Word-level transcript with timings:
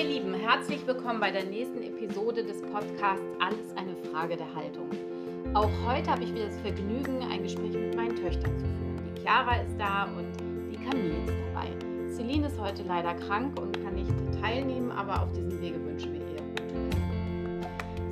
ihr 0.00 0.06
Lieben, 0.06 0.32
herzlich 0.32 0.86
willkommen 0.86 1.20
bei 1.20 1.30
der 1.30 1.44
nächsten 1.44 1.82
Episode 1.82 2.42
des 2.42 2.62
Podcasts 2.62 3.22
Alles 3.38 3.76
eine 3.76 3.94
Frage 4.10 4.34
der 4.34 4.46
Haltung. 4.54 4.88
Auch 5.52 5.68
heute 5.86 6.10
habe 6.10 6.24
ich 6.24 6.32
wieder 6.32 6.46
das 6.46 6.56
Vergnügen, 6.60 7.22
ein 7.30 7.42
Gespräch 7.42 7.74
mit 7.74 7.94
meinen 7.94 8.16
Töchtern 8.16 8.58
zu 8.58 8.64
führen. 8.64 8.98
Die 9.14 9.20
Chiara 9.20 9.56
ist 9.56 9.78
da 9.78 10.04
und 10.04 10.24
die 10.72 10.76
Camille 10.76 11.16
ist 11.26 11.34
dabei. 11.52 11.68
Celine 12.14 12.46
ist 12.46 12.58
heute 12.58 12.82
leider 12.84 13.12
krank 13.12 13.60
und 13.60 13.78
kann 13.84 13.94
nicht 13.94 14.10
teilnehmen, 14.40 14.90
aber 14.90 15.22
auf 15.22 15.32
diesem 15.32 15.60
Wege 15.60 15.84
wünschen 15.84 16.14
wir 16.14 16.20
ihr 16.20 16.40
gute 16.48 16.64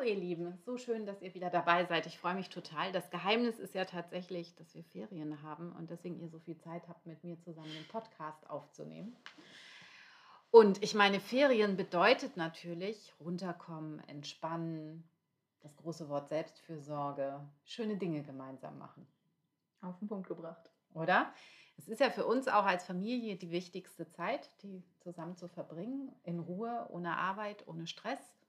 Hallo 0.02 0.14
ihr 0.14 0.18
Lieben, 0.18 0.58
so 0.66 0.78
schön, 0.78 1.06
dass 1.06 1.22
ihr 1.22 1.32
wieder 1.32 1.48
dabei 1.48 1.84
seid. 1.84 2.06
Ich 2.06 2.18
freue 2.18 2.34
mich 2.34 2.48
total. 2.48 2.90
Das 2.90 3.08
Geheimnis 3.10 3.60
ist 3.60 3.72
ja 3.72 3.84
tatsächlich, 3.84 4.52
dass 4.56 4.74
wir 4.74 4.82
Ferien 4.82 5.44
haben 5.44 5.70
und 5.78 5.90
deswegen 5.90 6.18
ihr 6.18 6.28
so 6.28 6.40
viel 6.40 6.58
Zeit 6.58 6.88
habt, 6.88 7.06
mit 7.06 7.22
mir 7.22 7.38
zusammen 7.38 7.70
den 7.72 7.86
Podcast 7.86 8.50
aufzunehmen. 8.50 9.14
Und 10.50 10.82
ich 10.82 10.96
meine, 10.96 11.20
Ferien 11.20 11.76
bedeutet 11.76 12.36
natürlich 12.36 13.14
runterkommen, 13.20 14.00
entspannen, 14.08 15.04
das 15.60 15.76
große 15.76 16.08
Wort 16.08 16.28
Selbstfürsorge, 16.28 17.38
schöne 17.64 17.96
Dinge 17.96 18.24
gemeinsam 18.24 18.78
machen. 18.78 19.06
Auf 19.82 19.96
den 20.00 20.08
Punkt 20.08 20.26
gebracht. 20.26 20.68
Oder? 20.94 21.32
Es 21.78 21.86
ist 21.86 22.00
ja 22.00 22.10
für 22.10 22.26
uns 22.26 22.48
auch 22.48 22.64
als 22.64 22.84
Familie 22.84 23.36
die 23.36 23.52
wichtigste 23.52 24.10
Zeit, 24.10 24.50
die 24.64 24.82
zusammen 24.98 25.36
zu 25.36 25.46
verbringen, 25.46 26.10
in 26.24 26.40
Ruhe, 26.40 26.88
ohne 26.90 27.16
Arbeit, 27.18 27.68
ohne 27.68 27.86
Stress. 27.86 28.41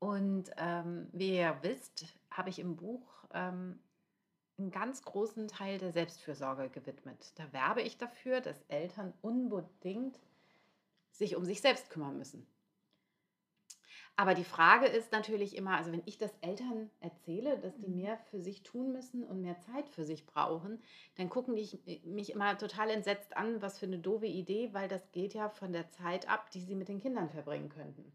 Und 0.00 0.50
ähm, 0.56 1.08
wie 1.12 1.28
ihr 1.28 1.40
ja 1.42 1.62
wisst, 1.62 2.06
habe 2.30 2.48
ich 2.48 2.58
im 2.58 2.74
Buch 2.74 3.06
ähm, 3.32 3.78
einen 4.58 4.70
ganz 4.70 5.02
großen 5.02 5.46
Teil 5.46 5.78
der 5.78 5.92
Selbstfürsorge 5.92 6.70
gewidmet. 6.70 7.32
Da 7.36 7.52
werbe 7.52 7.82
ich 7.82 7.98
dafür, 7.98 8.40
dass 8.40 8.62
Eltern 8.68 9.12
unbedingt 9.20 10.18
sich 11.12 11.36
um 11.36 11.44
sich 11.44 11.60
selbst 11.60 11.90
kümmern 11.90 12.16
müssen. 12.16 12.46
Aber 14.16 14.34
die 14.34 14.44
Frage 14.44 14.86
ist 14.86 15.12
natürlich 15.12 15.56
immer, 15.56 15.76
also 15.76 15.92
wenn 15.92 16.02
ich 16.04 16.18
das 16.18 16.32
Eltern 16.40 16.90
erzähle, 17.00 17.58
dass 17.58 17.78
die 17.78 17.88
mehr 17.88 18.18
für 18.30 18.40
sich 18.40 18.62
tun 18.62 18.92
müssen 18.92 19.24
und 19.24 19.40
mehr 19.40 19.58
Zeit 19.60 19.88
für 19.88 20.04
sich 20.04 20.26
brauchen, 20.26 20.82
dann 21.16 21.28
gucken 21.28 21.56
die 21.56 22.02
mich 22.04 22.30
immer 22.30 22.56
total 22.58 22.90
entsetzt 22.90 23.36
an, 23.36 23.62
was 23.62 23.78
für 23.78 23.86
eine 23.86 23.98
doofe 23.98 24.26
Idee, 24.26 24.70
weil 24.72 24.88
das 24.88 25.10
geht 25.12 25.34
ja 25.34 25.48
von 25.48 25.72
der 25.72 25.90
Zeit 25.90 26.28
ab, 26.28 26.50
die 26.50 26.60
sie 26.60 26.74
mit 26.74 26.88
den 26.88 27.00
Kindern 27.00 27.30
verbringen 27.30 27.68
könnten. 27.68 28.12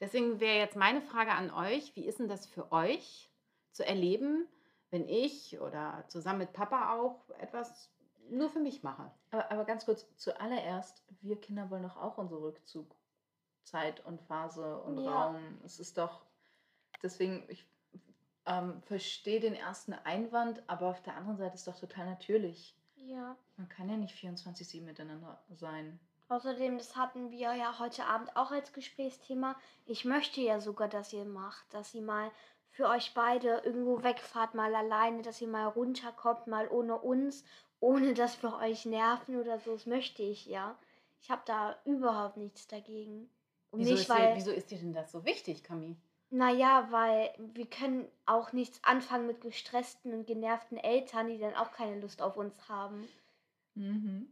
Deswegen 0.00 0.40
wäre 0.40 0.58
jetzt 0.58 0.76
meine 0.76 1.02
Frage 1.02 1.32
an 1.32 1.50
euch, 1.50 1.94
wie 1.94 2.06
ist 2.06 2.18
denn 2.18 2.28
das 2.28 2.46
für 2.46 2.72
euch 2.72 3.30
zu 3.72 3.86
erleben, 3.86 4.48
wenn 4.90 5.08
ich 5.08 5.60
oder 5.60 6.04
zusammen 6.08 6.40
mit 6.40 6.52
Papa 6.52 6.98
auch 6.98 7.28
etwas 7.38 7.90
nur 8.30 8.48
für 8.48 8.60
mich 8.60 8.82
mache? 8.82 9.10
Aber, 9.30 9.50
aber 9.50 9.64
ganz 9.64 9.84
kurz, 9.84 10.06
zuallererst, 10.16 11.04
wir 11.20 11.38
Kinder 11.38 11.70
wollen 11.70 11.82
doch 11.82 11.96
auch 11.96 12.16
unsere 12.16 12.40
Rückzugzeit 12.42 14.04
und 14.06 14.22
Phase 14.22 14.80
und 14.82 14.98
Ja. 14.98 15.26
Raum. 15.26 15.60
Es 15.64 15.78
ist 15.78 15.98
doch, 15.98 16.24
deswegen, 17.02 17.44
ich 17.48 17.68
ähm, 18.46 18.82
verstehe 18.82 19.40
den 19.40 19.54
ersten 19.54 19.92
Einwand, 19.92 20.62
aber 20.66 20.88
auf 20.88 21.02
der 21.02 21.16
anderen 21.16 21.36
Seite 21.36 21.54
ist 21.54 21.68
doch 21.68 21.78
total 21.78 22.06
natürlich. 22.06 22.74
Ja. 22.96 23.36
Man 23.56 23.68
kann 23.68 23.88
ja 23.88 23.96
nicht 23.96 24.14
24-7 24.14 24.82
miteinander 24.82 25.42
sein. 25.50 26.00
Außerdem, 26.30 26.78
das 26.78 26.94
hatten 26.94 27.32
wir 27.32 27.54
ja 27.54 27.80
heute 27.80 28.06
Abend 28.06 28.36
auch 28.36 28.52
als 28.52 28.72
Gesprächsthema. 28.72 29.56
Ich 29.84 30.04
möchte 30.04 30.40
ja 30.40 30.60
sogar, 30.60 30.86
dass 30.86 31.12
ihr 31.12 31.24
macht, 31.24 31.64
dass 31.74 31.92
ihr 31.92 32.02
mal 32.02 32.30
für 32.70 32.88
euch 32.88 33.14
beide 33.14 33.62
irgendwo 33.64 34.04
wegfahrt, 34.04 34.54
mal 34.54 34.72
alleine, 34.72 35.22
dass 35.22 35.40
ihr 35.40 35.48
mal 35.48 35.66
runterkommt, 35.66 36.46
mal 36.46 36.68
ohne 36.68 36.96
uns, 36.98 37.44
ohne 37.80 38.14
dass 38.14 38.40
wir 38.44 38.56
euch 38.58 38.86
nerven 38.86 39.40
oder 39.40 39.58
so. 39.58 39.72
Das 39.72 39.86
möchte 39.86 40.22
ich 40.22 40.46
ja. 40.46 40.78
Ich 41.20 41.32
habe 41.32 41.42
da 41.46 41.76
überhaupt 41.84 42.36
nichts 42.36 42.68
dagegen. 42.68 43.28
Und 43.72 43.80
Wieso, 43.80 43.90
nicht, 43.90 44.02
ist 44.02 44.08
dir, 44.08 44.14
weil, 44.14 44.36
wieso 44.36 44.52
ist 44.52 44.70
dir 44.70 44.78
denn 44.78 44.92
das 44.92 45.10
so 45.10 45.24
wichtig, 45.24 45.64
Camille? 45.64 45.96
naja, 46.30 46.86
weil 46.92 47.34
wir 47.38 47.66
können 47.66 48.06
auch 48.24 48.52
nichts 48.52 48.78
anfangen 48.84 49.26
mit 49.26 49.40
gestressten 49.40 50.14
und 50.14 50.28
genervten 50.28 50.78
Eltern, 50.78 51.26
die 51.26 51.38
dann 51.38 51.56
auch 51.56 51.72
keine 51.72 52.00
Lust 52.00 52.22
auf 52.22 52.36
uns 52.36 52.68
haben. 52.68 53.08
Mhm. 53.74 54.28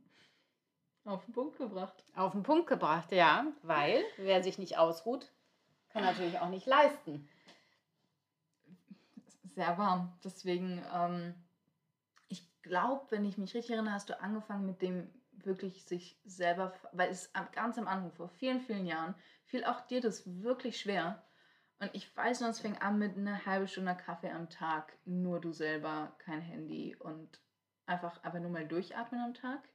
Auf 1.05 1.25
den 1.25 1.33
Punkt 1.33 1.57
gebracht. 1.57 2.05
Auf 2.15 2.33
den 2.33 2.43
Punkt 2.43 2.67
gebracht, 2.67 3.13
ja, 3.13 3.47
weil 3.63 4.03
wer 4.17 4.43
sich 4.43 4.59
nicht 4.59 4.77
ausruht, 4.77 5.33
kann 5.91 6.03
natürlich 6.03 6.39
auch 6.39 6.51
nicht 6.51 6.67
leisten. 6.67 7.29
Sehr 9.55 9.79
warm. 9.79 10.17
Deswegen, 10.23 10.85
ähm, 10.95 11.35
ich 12.29 12.47
glaube, 12.63 13.07
wenn 13.11 13.25
ich 13.25 13.39
mich 13.39 13.55
richtig 13.55 13.75
erinnere, 13.75 13.95
hast 13.95 14.11
du 14.11 14.21
angefangen 14.21 14.67
mit 14.67 14.83
dem 14.83 15.11
wirklich 15.45 15.85
sich 15.85 16.21
selber, 16.25 16.75
weil 16.93 17.11
es 17.11 17.33
ganz 17.53 17.79
am 17.79 17.89
Anfang, 17.89 18.13
vor 18.13 18.29
vielen, 18.29 18.61
vielen 18.61 18.87
Jahren, 18.87 19.15
fiel 19.45 19.65
auch 19.65 19.81
dir 19.87 20.01
das 20.01 20.25
wirklich 20.43 20.79
schwer. 20.79 21.23
Und 21.81 21.91
ich 21.95 22.15
weiß 22.17 22.41
noch, 22.41 22.49
es 22.49 22.61
fing 22.61 22.77
an 22.79 22.99
mit 22.99 23.17
einer 23.17 23.47
halben 23.47 23.69
Stunde 23.69 23.97
Kaffee 23.97 24.31
am 24.31 24.51
Tag, 24.51 24.99
nur 25.05 25.41
du 25.41 25.53
selber, 25.53 26.15
kein 26.19 26.41
Handy 26.41 26.97
und 26.97 27.41
einfach, 27.87 28.23
einfach 28.25 28.41
nur 28.41 28.51
mal 28.51 28.67
durchatmen 28.67 29.21
am 29.21 29.35
Tag. 29.35 29.69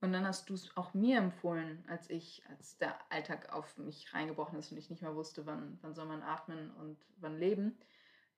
Und 0.00 0.12
dann 0.12 0.26
hast 0.26 0.48
du 0.48 0.54
es 0.54 0.74
auch 0.76 0.94
mir 0.94 1.18
empfohlen, 1.18 1.84
als 1.88 2.08
ich, 2.08 2.42
als 2.48 2.78
der 2.78 2.96
Alltag 3.12 3.52
auf 3.52 3.76
mich 3.76 4.12
reingebrochen 4.14 4.58
ist 4.58 4.72
und 4.72 4.78
ich 4.78 4.88
nicht 4.88 5.02
mehr 5.02 5.14
wusste, 5.14 5.44
wann, 5.44 5.78
wann 5.82 5.94
soll 5.94 6.06
man 6.06 6.22
atmen 6.22 6.70
und 6.76 6.96
wann 7.18 7.38
leben. 7.38 7.78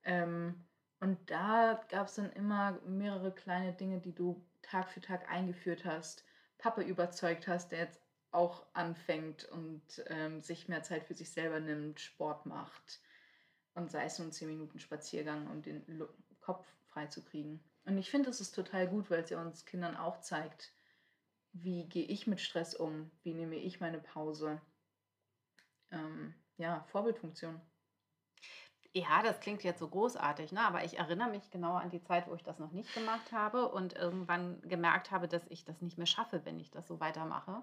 Ähm, 0.02 0.64
und 0.98 1.30
da 1.30 1.80
gab 1.88 2.08
es 2.08 2.16
dann 2.16 2.32
immer 2.32 2.80
mehrere 2.86 3.32
kleine 3.32 3.72
Dinge, 3.72 4.00
die 4.00 4.14
du 4.14 4.44
Tag 4.62 4.90
für 4.90 5.00
Tag 5.00 5.30
eingeführt 5.30 5.84
hast, 5.84 6.24
Papa 6.58 6.82
überzeugt 6.82 7.46
hast, 7.46 7.72
der 7.72 7.80
jetzt 7.80 8.00
auch 8.32 8.64
anfängt 8.72 9.44
und 9.44 9.82
ähm, 10.06 10.40
sich 10.40 10.68
mehr 10.68 10.82
Zeit 10.82 11.04
für 11.04 11.14
sich 11.14 11.30
selber 11.30 11.60
nimmt, 11.60 12.00
Sport 12.00 12.46
macht 12.46 13.00
und 13.74 13.90
sei 13.90 14.04
es 14.04 14.18
nur 14.18 14.28
ein 14.28 14.32
10 14.32 14.48
Minuten 14.48 14.78
Spaziergang, 14.78 15.48
um 15.50 15.62
den 15.62 15.84
Kopf 16.40 16.66
frei 16.88 17.06
zu 17.06 17.22
kriegen. 17.22 17.60
Und 17.84 17.98
ich 17.98 18.10
finde, 18.10 18.28
das 18.28 18.40
ist 18.40 18.54
total 18.54 18.88
gut, 18.88 19.10
weil 19.10 19.22
es 19.22 19.30
ja 19.30 19.40
uns 19.40 19.64
Kindern 19.64 19.96
auch 19.96 20.20
zeigt, 20.20 20.72
wie 21.52 21.84
gehe 21.88 22.04
ich 22.04 22.26
mit 22.26 22.40
Stress 22.40 22.74
um, 22.74 23.10
wie 23.22 23.34
nehme 23.34 23.56
ich 23.56 23.80
meine 23.80 23.98
Pause. 23.98 24.60
Ähm, 25.90 26.34
ja, 26.56 26.84
Vorbildfunktion. 26.88 27.60
Ja, 28.94 29.22
das 29.22 29.40
klingt 29.40 29.64
jetzt 29.64 29.78
so 29.78 29.88
großartig, 29.88 30.52
ne? 30.52 30.60
aber 30.60 30.84
ich 30.84 30.98
erinnere 30.98 31.30
mich 31.30 31.50
genau 31.50 31.74
an 31.74 31.88
die 31.88 32.02
Zeit, 32.02 32.28
wo 32.28 32.34
ich 32.34 32.42
das 32.42 32.58
noch 32.58 32.72
nicht 32.72 32.92
gemacht 32.94 33.32
habe 33.32 33.68
und 33.68 33.94
irgendwann 33.94 34.60
gemerkt 34.62 35.10
habe, 35.10 35.28
dass 35.28 35.46
ich 35.48 35.64
das 35.64 35.80
nicht 35.80 35.96
mehr 35.96 36.06
schaffe, 36.06 36.42
wenn 36.44 36.60
ich 36.60 36.70
das 36.70 36.86
so 36.86 37.00
weitermache. 37.00 37.62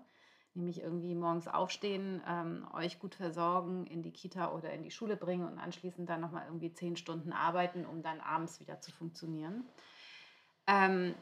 Nämlich 0.56 0.82
irgendwie 0.82 1.14
morgens 1.14 1.48
aufstehen, 1.48 2.24
ähm, 2.28 2.68
euch 2.74 2.98
gut 2.98 3.14
versorgen, 3.14 3.86
in 3.86 4.02
die 4.02 4.12
Kita 4.12 4.52
oder 4.52 4.72
in 4.74 4.82
die 4.82 4.90
Schule 4.90 5.16
bringen 5.16 5.48
und 5.48 5.60
anschließend 5.60 6.10
dann 6.10 6.22
nochmal 6.22 6.46
irgendwie 6.48 6.74
zehn 6.74 6.96
Stunden 6.96 7.32
arbeiten, 7.32 7.86
um 7.86 8.02
dann 8.02 8.20
abends 8.20 8.60
wieder 8.60 8.82
zu 8.82 8.92
funktionieren. 8.92 9.70
Ähm, 10.66 11.14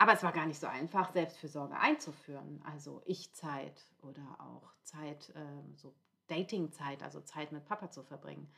aber 0.00 0.14
es 0.14 0.22
war 0.22 0.32
gar 0.32 0.46
nicht 0.46 0.58
so 0.58 0.66
einfach, 0.66 1.12
Selbstfürsorge 1.12 1.76
einzuführen. 1.76 2.62
Also 2.64 3.02
Ich-Zeit 3.04 3.84
oder 4.00 4.24
auch 4.38 4.72
Zeit, 4.82 5.30
ähm, 5.36 5.76
so 5.76 5.94
Dating-Zeit, 6.26 7.02
also 7.02 7.20
Zeit 7.20 7.52
mit 7.52 7.66
Papa 7.66 7.90
zu 7.90 8.02
verbringen, 8.02 8.50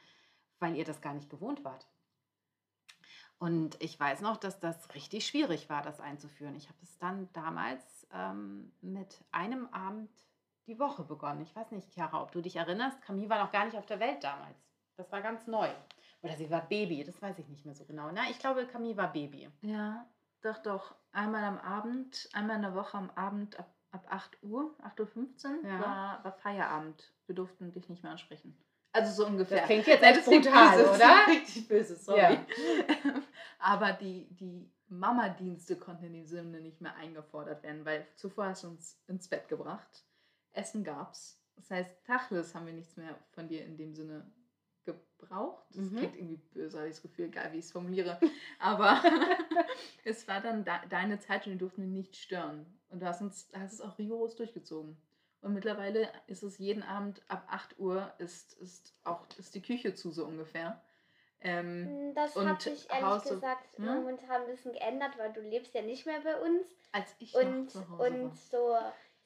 weil 0.60 0.76
ihr 0.76 0.84
das 0.84 1.00
gar 1.00 1.14
nicht 1.14 1.28
gewohnt 1.28 1.64
wart. 1.64 1.88
Und 3.40 3.76
ich 3.82 3.98
weiß 3.98 4.20
noch, 4.20 4.36
dass 4.36 4.60
das 4.60 4.94
richtig 4.94 5.26
schwierig 5.26 5.68
war, 5.68 5.82
das 5.82 5.98
einzuführen. 5.98 6.54
Ich 6.54 6.68
habe 6.68 6.78
es 6.80 6.96
dann 6.98 7.28
damals 7.32 8.06
ähm, 8.12 8.70
mit 8.80 9.24
einem 9.32 9.66
Abend 9.72 10.12
die 10.68 10.78
Woche 10.78 11.02
begonnen. 11.02 11.42
Ich 11.42 11.56
weiß 11.56 11.72
nicht, 11.72 11.92
Chiara, 11.92 12.22
ob 12.22 12.30
du 12.30 12.40
dich 12.40 12.54
erinnerst. 12.54 13.02
Camille 13.02 13.28
war 13.28 13.42
noch 13.42 13.50
gar 13.50 13.64
nicht 13.64 13.76
auf 13.76 13.86
der 13.86 13.98
Welt 13.98 14.22
damals. 14.22 14.56
Das 14.96 15.10
war 15.10 15.20
ganz 15.20 15.48
neu. 15.48 15.68
Oder 16.22 16.36
sie 16.36 16.48
war 16.50 16.60
Baby, 16.68 17.02
das 17.02 17.20
weiß 17.20 17.36
ich 17.40 17.48
nicht 17.48 17.64
mehr 17.64 17.74
so 17.74 17.84
genau. 17.84 18.12
Na, 18.12 18.30
ich 18.30 18.38
glaube, 18.38 18.64
Camille 18.68 18.96
war 18.96 19.12
Baby. 19.12 19.50
Ja, 19.62 20.06
doch, 20.42 20.58
doch. 20.58 20.94
Einmal 21.12 21.44
am 21.44 21.58
Abend, 21.58 22.28
einmal 22.32 22.56
in 22.56 22.62
der 22.62 22.74
Woche 22.74 22.96
am 22.96 23.10
Abend 23.10 23.58
ab, 23.58 23.74
ab 23.90 24.06
8 24.08 24.42
Uhr, 24.42 24.74
8.15 24.82 25.62
Uhr 25.62 25.68
Ja. 25.68 25.80
war, 25.80 26.24
war 26.24 26.32
Feierabend. 26.32 27.12
Wir 27.26 27.34
durften 27.34 27.72
dich 27.72 27.88
nicht 27.88 28.02
mehr 28.02 28.12
ansprechen. 28.12 28.56
Also 28.92 29.12
so 29.22 29.26
ungefähr. 29.26 29.58
Das 29.58 29.66
klingt 29.66 29.86
jetzt 29.86 30.02
echt 30.02 30.24
brutal, 30.24 30.76
böse, 30.78 30.90
oder? 30.90 31.14
Richtig 31.28 31.68
böse, 31.68 31.96
sorry. 31.96 32.20
Ja. 32.20 32.46
Aber 33.58 33.92
die, 33.92 34.26
die 34.34 34.70
Mama-Dienste 34.88 35.76
konnten 35.76 36.04
in 36.04 36.12
dem 36.12 36.26
Sinne 36.26 36.60
nicht 36.60 36.80
mehr 36.80 36.94
eingefordert 36.96 37.62
werden, 37.62 37.84
weil 37.84 38.06
zuvor 38.16 38.46
hast 38.46 38.64
du 38.64 38.68
uns 38.68 39.00
ins 39.08 39.28
Bett 39.28 39.48
gebracht. 39.48 40.04
Essen 40.52 40.84
gab's. 40.84 41.38
Das 41.56 41.70
heißt, 41.70 42.04
Tachles 42.04 42.54
haben 42.54 42.66
wir 42.66 42.72
nichts 42.74 42.96
mehr 42.96 43.18
von 43.30 43.48
dir 43.48 43.64
in 43.64 43.76
dem 43.76 43.94
Sinne 43.94 44.30
gebraucht. 44.84 45.64
Das 45.70 45.76
Mhm. 45.90 45.96
klingt 45.96 46.16
irgendwie 46.16 46.36
böse, 46.52 46.78
habe 46.78 46.88
ich 46.88 46.94
das 46.94 47.02
Gefühl, 47.02 47.26
egal 47.26 47.52
wie 47.52 47.58
ich 47.58 47.64
es 47.66 47.72
formuliere. 47.72 48.18
Aber 48.58 49.00
es 50.04 50.26
war 50.28 50.40
dann 50.40 50.64
de 50.64 50.74
deine 50.90 51.18
Zeit 51.18 51.46
und 51.46 51.52
wir 51.52 51.58
durften 51.58 51.82
ihn 51.82 51.92
nicht 51.92 52.16
stören. 52.16 52.66
Und 52.90 53.00
du 53.00 53.06
hast, 53.06 53.20
uns, 53.22 53.48
hast 53.54 53.72
es 53.72 53.80
auch 53.80 53.98
rigoros 53.98 54.36
durchgezogen. 54.36 54.96
Und 55.40 55.54
mittlerweile 55.54 56.08
ist 56.28 56.42
es 56.42 56.58
jeden 56.58 56.82
Abend 56.82 57.22
ab 57.28 57.44
8 57.48 57.78
Uhr 57.78 58.12
ist, 58.18 58.54
ist 58.60 58.94
auch 59.04 59.26
ist 59.38 59.54
die 59.54 59.62
Küche 59.62 59.94
zu 59.94 60.10
so 60.12 60.24
ungefähr. 60.24 60.80
Ähm, 61.40 62.10
Mm, 62.10 62.14
Das 62.14 62.36
hat 62.36 62.62
sich 62.62 62.88
ehrlich 62.90 63.04
Haus- 63.04 63.24
gesagt 63.24 63.76
hm? 63.76 63.86
momentan 63.86 64.42
ein 64.42 64.46
bisschen 64.46 64.72
geändert, 64.72 65.18
weil 65.18 65.32
du 65.32 65.40
lebst 65.40 65.74
ja 65.74 65.82
nicht 65.82 66.06
mehr 66.06 66.20
bei 66.20 66.40
uns. 66.40 66.66
als 66.92 67.16
ich 67.18 67.34
Und, 67.34 67.62
noch 67.64 67.66
zu 67.72 67.88
Hause 67.88 68.12
und 68.12 68.22
war. 68.22 68.36
so, 68.36 68.76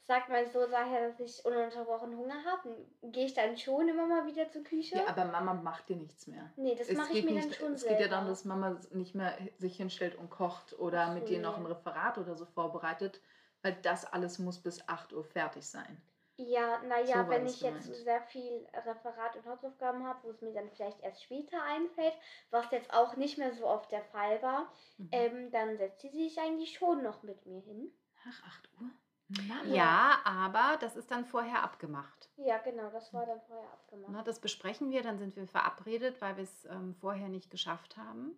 ich 0.06 0.14
sag 0.14 0.28
mal 0.28 0.46
so, 0.46 0.66
daher, 0.68 1.08
dass 1.08 1.18
ich 1.18 1.44
ununterbrochen 1.44 2.16
Hunger 2.16 2.44
habe, 2.44 2.86
gehe 3.02 3.26
ich 3.26 3.34
dann 3.34 3.56
schon 3.58 3.88
immer 3.88 4.06
mal 4.06 4.24
wieder 4.24 4.48
zur 4.48 4.62
Küche. 4.62 4.94
Ja, 4.94 5.08
aber 5.08 5.24
Mama 5.24 5.52
macht 5.54 5.88
dir 5.88 5.96
nichts 5.96 6.28
mehr. 6.28 6.52
nee, 6.54 6.74
das 6.76 6.92
mache 6.92 7.12
ich 7.12 7.24
mir 7.24 7.34
dann 7.34 7.48
nicht, 7.48 7.56
schon 7.56 7.72
es 7.72 7.80
selber. 7.80 7.96
geht 7.96 8.00
ja 8.00 8.08
darum, 8.08 8.28
dass 8.28 8.44
Mama 8.44 8.80
nicht 8.92 9.14
mehr 9.16 9.36
sich 9.58 9.76
hinstellt 9.76 10.14
und 10.14 10.30
kocht 10.30 10.78
oder 10.78 11.12
mit 11.12 11.22
so, 11.22 11.26
dir 11.28 11.40
noch 11.40 11.56
nee. 11.56 11.64
ein 11.64 11.66
Referat 11.66 12.18
oder 12.18 12.36
so 12.36 12.46
vorbereitet, 12.46 13.20
weil 13.62 13.74
das 13.82 14.04
alles 14.04 14.38
muss 14.38 14.62
bis 14.62 14.88
8 14.88 15.12
Uhr 15.12 15.24
fertig 15.24 15.66
sein. 15.68 16.00
Ja, 16.38 16.82
So 17.02 17.04
naja, 17.04 17.28
war 17.28 17.30
wenn 17.30 17.46
ich 17.46 17.60
jetzt 17.62 17.88
gemeint. 17.88 17.94
sehr 18.04 18.22
viel 18.22 18.66
Referat 18.72 19.36
und 19.36 19.44
Hausaufgaben 19.46 20.06
habe, 20.06 20.22
wo 20.24 20.30
es 20.30 20.40
mir 20.42 20.52
dann 20.54 20.70
vielleicht 20.70 21.00
erst 21.02 21.22
später 21.22 21.62
einfällt, 21.62 22.14
was 22.50 22.70
jetzt 22.70 22.92
auch 22.94 23.16
nicht 23.16 23.36
mehr 23.38 23.52
so 23.54 23.66
oft 23.66 23.90
der 23.92 24.02
Fall 24.04 24.40
war, 24.42 24.72
Mhm. 24.98 25.08
ähm, 25.10 25.50
dann 25.50 25.76
setzt 25.78 26.00
sie 26.02 26.08
sich 26.10 26.38
eigentlich 26.38 26.76
schon 26.78 27.02
noch 27.02 27.22
mit 27.22 27.44
mir 27.46 27.60
hin. 27.62 27.92
Ach, 28.28 28.42
8 28.42 28.68
Uhr? 28.80 28.90
Mama. 29.28 29.64
Ja, 29.64 30.18
aber 30.24 30.76
das 30.80 30.96
ist 30.96 31.10
dann 31.10 31.24
vorher 31.24 31.62
abgemacht. 31.62 32.30
Ja, 32.36 32.58
genau, 32.58 32.90
das 32.90 33.12
war 33.12 33.26
dann 33.26 33.40
vorher 33.40 33.72
abgemacht. 33.72 34.12
Ne, 34.12 34.22
das 34.24 34.40
besprechen 34.40 34.90
wir, 34.90 35.02
dann 35.02 35.18
sind 35.18 35.34
wir 35.36 35.46
verabredet, 35.48 36.20
weil 36.20 36.36
wir 36.36 36.44
es 36.44 36.64
ähm, 36.66 36.94
vorher 36.94 37.28
nicht 37.28 37.50
geschafft 37.50 37.96
haben. 37.96 38.36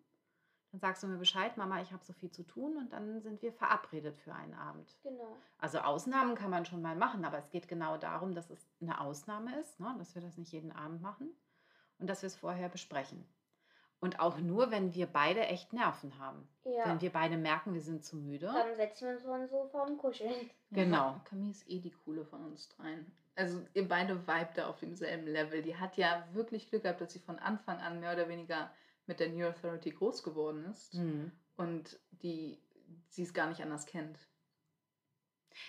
Dann 0.70 0.80
sagst 0.80 1.02
du 1.02 1.06
mir 1.06 1.16
Bescheid, 1.16 1.56
Mama, 1.56 1.80
ich 1.80 1.92
habe 1.92 2.04
so 2.04 2.12
viel 2.12 2.30
zu 2.30 2.42
tun 2.42 2.76
und 2.76 2.92
dann 2.92 3.20
sind 3.20 3.40
wir 3.40 3.52
verabredet 3.52 4.18
für 4.18 4.34
einen 4.34 4.54
Abend. 4.54 4.98
Genau. 5.02 5.36
Also 5.58 5.78
Ausnahmen 5.78 6.34
kann 6.34 6.50
man 6.50 6.66
schon 6.66 6.82
mal 6.82 6.96
machen, 6.96 7.24
aber 7.24 7.38
es 7.38 7.50
geht 7.50 7.68
genau 7.68 7.96
darum, 7.96 8.34
dass 8.34 8.50
es 8.50 8.68
eine 8.80 9.00
Ausnahme 9.00 9.58
ist, 9.60 9.80
ne? 9.80 9.94
dass 9.98 10.14
wir 10.14 10.22
das 10.22 10.36
nicht 10.36 10.52
jeden 10.52 10.72
Abend 10.72 11.00
machen 11.00 11.30
und 11.98 12.08
dass 12.08 12.22
wir 12.22 12.26
es 12.26 12.36
vorher 12.36 12.68
besprechen. 12.68 13.26
Und 14.00 14.20
auch 14.20 14.38
nur, 14.38 14.70
wenn 14.70 14.94
wir 14.94 15.06
beide 15.06 15.40
echt 15.40 15.72
Nerven 15.72 16.18
haben. 16.20 16.48
Ja. 16.64 16.86
Wenn 16.86 17.00
wir 17.00 17.10
beide 17.10 17.36
merken, 17.36 17.74
wir 17.74 17.80
sind 17.80 18.04
zu 18.04 18.16
müde. 18.16 18.46
Dann 18.46 18.76
setzen 18.76 19.06
wir 19.08 19.14
uns 19.14 19.22
so 19.24 19.32
ein 19.32 19.48
Sofa 19.48 19.82
und 19.82 19.98
kuscheln. 19.98 20.50
Genau. 20.70 20.96
Ja, 21.12 21.20
Camille 21.24 21.50
ist 21.50 21.68
eh 21.68 21.80
die 21.80 21.90
coole 22.04 22.24
von 22.26 22.44
uns 22.44 22.68
dreien. 22.68 23.10
Also 23.36 23.64
ihr 23.72 23.88
beide 23.88 24.20
vibe 24.26 24.50
da 24.54 24.68
auf 24.68 24.78
demselben 24.78 25.26
Level. 25.26 25.62
Die 25.62 25.76
hat 25.76 25.96
ja 25.96 26.26
wirklich 26.32 26.68
Glück 26.68 26.82
gehabt, 26.82 27.00
dass 27.00 27.12
sie 27.12 27.18
von 27.20 27.38
Anfang 27.38 27.78
an 27.78 28.00
mehr 28.00 28.12
oder 28.12 28.28
weniger 28.28 28.70
mit 29.06 29.18
der 29.18 29.30
New 29.30 29.46
Authority 29.46 29.90
groß 29.90 30.22
geworden 30.22 30.64
ist 30.66 30.94
Mhm. 30.94 31.32
und 31.56 31.98
die 32.22 32.60
sie 33.08 33.22
es 33.22 33.32
gar 33.32 33.48
nicht 33.48 33.62
anders 33.62 33.86
kennt. 33.86 34.18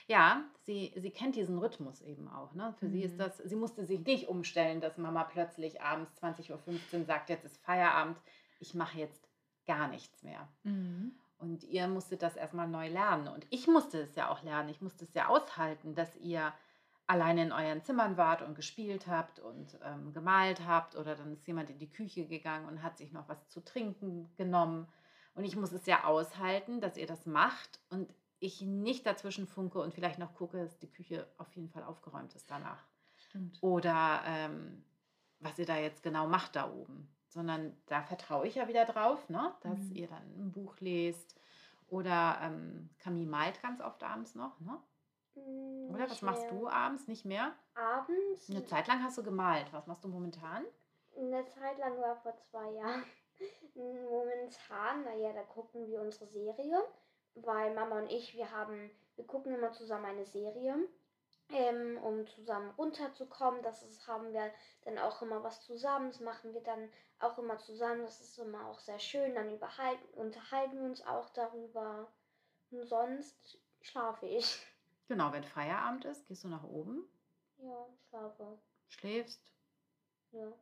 Ja, 0.08 0.44
sie, 0.64 0.94
sie 0.96 1.12
kennt 1.12 1.36
diesen 1.36 1.58
Rhythmus 1.58 2.02
eben 2.02 2.28
auch. 2.30 2.54
Ne? 2.54 2.74
Für 2.80 2.90
sie 2.90 3.04
ist 3.04 3.14
Mhm. 3.14 3.18
das, 3.20 3.38
sie 3.38 3.56
musste 3.56 3.86
sich 3.86 4.00
nicht 4.06 4.28
umstellen, 4.28 4.82
dass 4.82 4.98
Mama 4.98 5.24
plötzlich 5.24 5.82
abends 5.82 6.12
20.15 6.22 7.00
Uhr 7.00 7.06
sagt, 7.06 7.30
jetzt 7.30 7.46
ist 7.46 7.58
Feierabend, 7.64 8.18
ich 8.60 8.74
mache 8.74 8.98
jetzt 9.00 9.28
gar 9.66 9.88
nichts 9.88 10.24
mehr. 10.24 10.48
Und 11.38 11.64
ihr 11.64 11.88
musstet 11.88 12.22
das 12.22 12.36
erstmal 12.36 12.68
neu 12.68 12.90
lernen. 12.90 13.28
Und 13.30 13.46
ich 13.50 13.68
musste 13.68 14.00
es 14.02 14.16
ja 14.16 14.30
auch 14.30 14.44
lernen. 14.44 14.70
Ich 14.70 14.82
musste 14.82 15.06
es 15.06 15.14
ja 15.14 15.28
aushalten, 15.28 15.96
dass 15.96 16.16
ihr 16.18 16.52
alleine 17.08 17.44
in 17.44 17.52
euren 17.52 17.82
Zimmern 17.82 18.18
wart 18.18 18.42
und 18.42 18.56
gespielt 18.56 19.08
habt 19.08 19.40
und 19.40 19.80
ähm, 19.84 20.12
gemalt 20.14 20.66
habt. 20.68 20.96
Oder 20.96 21.16
dann 21.16 21.32
ist 21.32 21.48
jemand 21.48 21.70
in 21.70 21.80
die 21.80 21.90
Küche 21.90 22.26
gegangen 22.28 22.68
und 22.68 22.84
hat 22.84 22.98
sich 22.98 23.12
noch 23.14 23.30
was 23.30 23.48
zu 23.48 23.64
trinken 23.64 24.30
genommen. 24.38 24.88
Und 25.36 25.46
ich 25.46 25.56
muss 25.56 25.72
es 25.72 25.86
ja 25.86 26.04
aushalten, 26.04 26.82
dass 26.82 26.98
ihr 26.98 27.08
das 27.08 27.26
macht 27.26 27.80
und 27.90 28.14
ich 28.40 28.62
nicht 28.62 29.06
dazwischen 29.06 29.48
funke 29.48 29.80
und 29.80 29.94
vielleicht 29.94 30.20
noch 30.20 30.34
gucke, 30.34 30.58
dass 30.64 30.78
die 30.80 30.90
Küche 30.92 31.28
auf 31.38 31.52
jeden 31.56 31.70
Fall 31.70 31.84
aufgeräumt 31.84 32.34
ist 32.36 32.50
danach. 32.50 32.86
Stimmt. 33.18 33.58
Oder 33.62 34.22
ähm, 34.26 34.84
was 35.40 35.58
ihr 35.60 35.66
da 35.66 35.78
jetzt 35.78 36.04
genau 36.04 36.28
macht 36.28 36.56
da 36.56 36.72
oben. 36.72 37.14
Sondern 37.28 37.78
da 37.86 38.02
vertraue 38.02 38.48
ich 38.48 38.56
ja 38.56 38.68
wieder 38.68 38.86
drauf, 38.86 39.30
ne? 39.30 39.54
dass 39.62 39.78
Mhm. 39.80 39.96
ihr 39.96 40.08
dann 40.08 40.24
ein 40.38 40.52
Buch 40.52 40.80
lest. 40.80 41.36
Oder 41.90 42.40
ähm, 42.42 42.90
Camille 42.98 43.28
malt 43.30 43.62
ganz 43.62 43.82
oft 43.82 44.04
abends 44.04 44.36
noch, 44.36 44.60
ne? 44.60 44.80
Mm, 45.36 45.94
Oder 45.94 46.10
was 46.10 46.22
machst 46.22 46.42
mehr. 46.44 46.52
du 46.52 46.68
abends? 46.68 47.08
Nicht 47.08 47.26
mehr? 47.26 47.54
Abends? 47.76 48.50
Eine 48.50 48.64
Zeit 48.66 48.88
lang 48.88 49.04
hast 49.04 49.18
du 49.18 49.24
gemalt. 49.24 49.72
Was 49.74 49.86
machst 49.88 50.04
du 50.04 50.08
momentan? 50.08 50.66
Eine 51.16 51.46
Zeit 51.46 51.78
lang 51.80 52.00
war 52.00 52.16
vor 52.16 52.36
zwei 52.38 52.72
Jahren. 52.72 53.04
Momentan, 53.76 55.04
naja, 55.04 55.32
da 55.34 55.44
gucken 55.44 55.88
wir 55.88 56.02
unsere 56.02 56.28
Serie, 56.28 56.82
weil 57.36 57.74
Mama 57.74 58.00
und 58.00 58.12
ich, 58.12 58.36
wir 58.36 58.52
haben, 58.52 58.92
wir 59.16 59.26
gucken 59.26 59.54
immer 59.54 59.72
zusammen 59.72 60.06
eine 60.06 60.26
Serie, 60.26 60.76
ähm, 61.52 61.98
um 62.04 62.28
zusammen 62.28 62.70
runterzukommen. 62.72 63.62
Das 63.64 63.84
ist, 63.84 64.08
haben 64.08 64.34
wir 64.34 64.52
dann 64.86 64.98
auch 64.98 65.22
immer 65.22 65.44
was 65.44 65.62
zusammen, 65.64 66.10
das 66.12 66.20
machen 66.20 66.54
wir 66.54 66.62
dann 66.62 66.92
auch 67.20 67.38
immer 67.38 67.58
zusammen. 67.58 68.04
Das 68.04 68.22
ist 68.22 68.38
immer 68.40 68.68
auch 68.68 68.80
sehr 68.80 69.00
schön. 69.00 69.36
Dann 69.36 69.54
überhalten, 69.54 70.08
unterhalten 70.16 70.78
wir 70.78 70.86
uns 70.86 71.06
auch 71.06 71.30
darüber. 71.30 72.12
Und 72.72 72.86
sonst 72.86 73.60
schlafe 73.82 74.26
ich. 74.28 74.62
Genau, 75.08 75.32
wenn 75.34 75.44
Feierabend 75.44 76.06
ist, 76.06 76.28
gehst 76.28 76.44
du 76.44 76.50
nach 76.50 76.64
oben, 76.64 77.10
Ja, 77.58 77.88
schlafe. 78.10 78.60
schläfst. 78.90 79.42
Ja. 80.32 80.54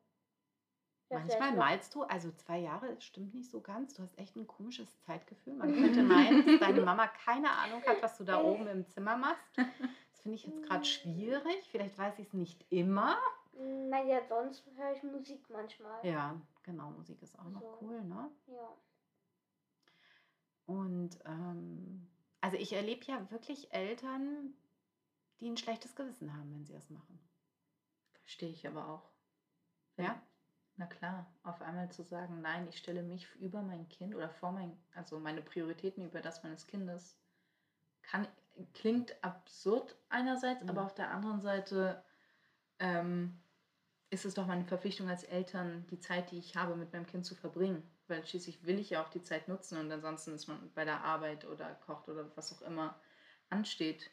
Ja, 1.10 1.20
Manchmal 1.20 1.52
noch- 1.52 1.58
malst 1.60 1.96
du, 1.96 2.04
also 2.04 2.32
zwei 2.34 2.60
Jahre, 2.60 2.94
das 2.94 3.04
stimmt 3.04 3.34
nicht 3.34 3.50
so 3.50 3.62
ganz. 3.62 3.94
Du 3.94 4.04
hast 4.04 4.18
echt 4.18 4.36
ein 4.36 4.46
komisches 4.46 5.00
Zeitgefühl. 5.04 5.54
Man 5.54 5.74
könnte 5.74 6.04
meinen, 6.04 6.46
dass 6.46 6.60
deine 6.60 6.82
Mama 6.82 7.08
keine 7.08 7.50
Ahnung 7.50 7.82
hat, 7.86 8.02
was 8.02 8.18
du 8.18 8.26
da 8.26 8.42
oben 8.42 8.68
im 8.68 8.86
Zimmer 8.90 9.16
machst. 9.16 9.46
Das 9.56 10.20
finde 10.22 10.36
ich 10.36 10.46
jetzt 10.46 10.64
gerade 10.64 10.84
schwierig. 10.84 11.68
Vielleicht 11.72 11.98
weiß 11.98 12.20
ich 12.20 12.28
es 12.28 12.34
nicht 12.34 12.66
immer. 12.72 13.18
Naja, 13.54 14.22
sonst 14.28 14.66
höre 14.76 14.92
ich 14.92 15.02
Musik 15.04 15.50
manchmal. 15.50 16.06
Ja, 16.06 16.40
genau, 16.64 16.90
Musik 16.92 17.22
ist 17.22 17.40
auch 17.40 17.50
noch 17.50 17.62
So. 17.62 17.78
cool, 17.82 18.04
ne? 18.04 18.30
Ja. 18.48 18.74
Und 20.66 21.18
ähm, 21.26 22.08
also 22.42 22.58
ich 22.58 22.74
erlebe 22.74 23.06
ja 23.06 23.32
wirklich 23.32 23.72
Eltern, 23.74 24.54
die 25.40 25.50
ein 25.50 25.58
schlechtes 25.58 25.96
Gewissen 25.96 26.34
haben, 26.34 26.52
wenn 26.54 26.66
sie 26.66 26.74
das 26.74 26.90
machen. 26.90 27.20
Verstehe 28.20 28.50
ich 28.50 28.68
aber 28.68 28.88
auch. 28.90 29.10
Ja? 29.96 30.22
Na 30.78 30.86
klar, 30.86 31.26
auf 31.44 31.62
einmal 31.62 31.90
zu 31.92 32.04
sagen, 32.04 32.42
nein, 32.42 32.68
ich 32.68 32.78
stelle 32.78 33.02
mich 33.04 33.34
über 33.36 33.64
mein 33.64 33.90
Kind 33.90 34.14
oder 34.16 34.30
vor 34.30 34.52
mein, 34.52 34.78
also 34.94 35.20
meine 35.20 35.42
Prioritäten 35.42 36.06
über 36.06 36.22
das 36.22 36.44
meines 36.44 36.68
Kindes, 36.68 37.18
kann, 38.04 38.28
klingt 38.74 39.24
absurd 39.24 39.98
einerseits, 40.10 40.68
Mhm. 40.68 40.70
aber 40.70 40.86
auf 40.86 40.96
der 40.96 41.12
anderen 41.12 41.42
Seite 41.42 42.04
ähm, 42.80 43.40
ist 44.12 44.26
es 44.26 44.36
doch 44.36 44.48
meine 44.48 44.66
Verpflichtung 44.66 45.10
als 45.10 45.24
Eltern, 45.24 45.88
die 45.92 46.00
Zeit, 46.00 46.32
die 46.32 46.40
ich 46.40 46.56
habe, 46.58 46.76
mit 46.76 46.94
meinem 46.94 47.08
Kind 47.08 47.26
zu 47.26 47.36
verbringen. 47.36 47.84
Weil 48.08 48.26
schließlich 48.26 48.66
will 48.66 48.80
ich 48.80 48.92
ja 48.92 49.04
auch 49.04 49.10
die 49.10 49.24
Zeit 49.24 49.48
nutzen 49.50 49.80
und 49.80 49.92
ansonsten 49.92 50.34
ist 50.36 50.48
man 50.48 50.74
bei 50.74 50.86
der 50.86 51.04
Arbeit 51.04 51.46
oder 51.46 51.76
kocht 51.76 52.10
oder 52.10 52.36
was 52.38 52.54
auch 52.54 52.62
immer 52.64 53.00
ansteht. 53.50 54.12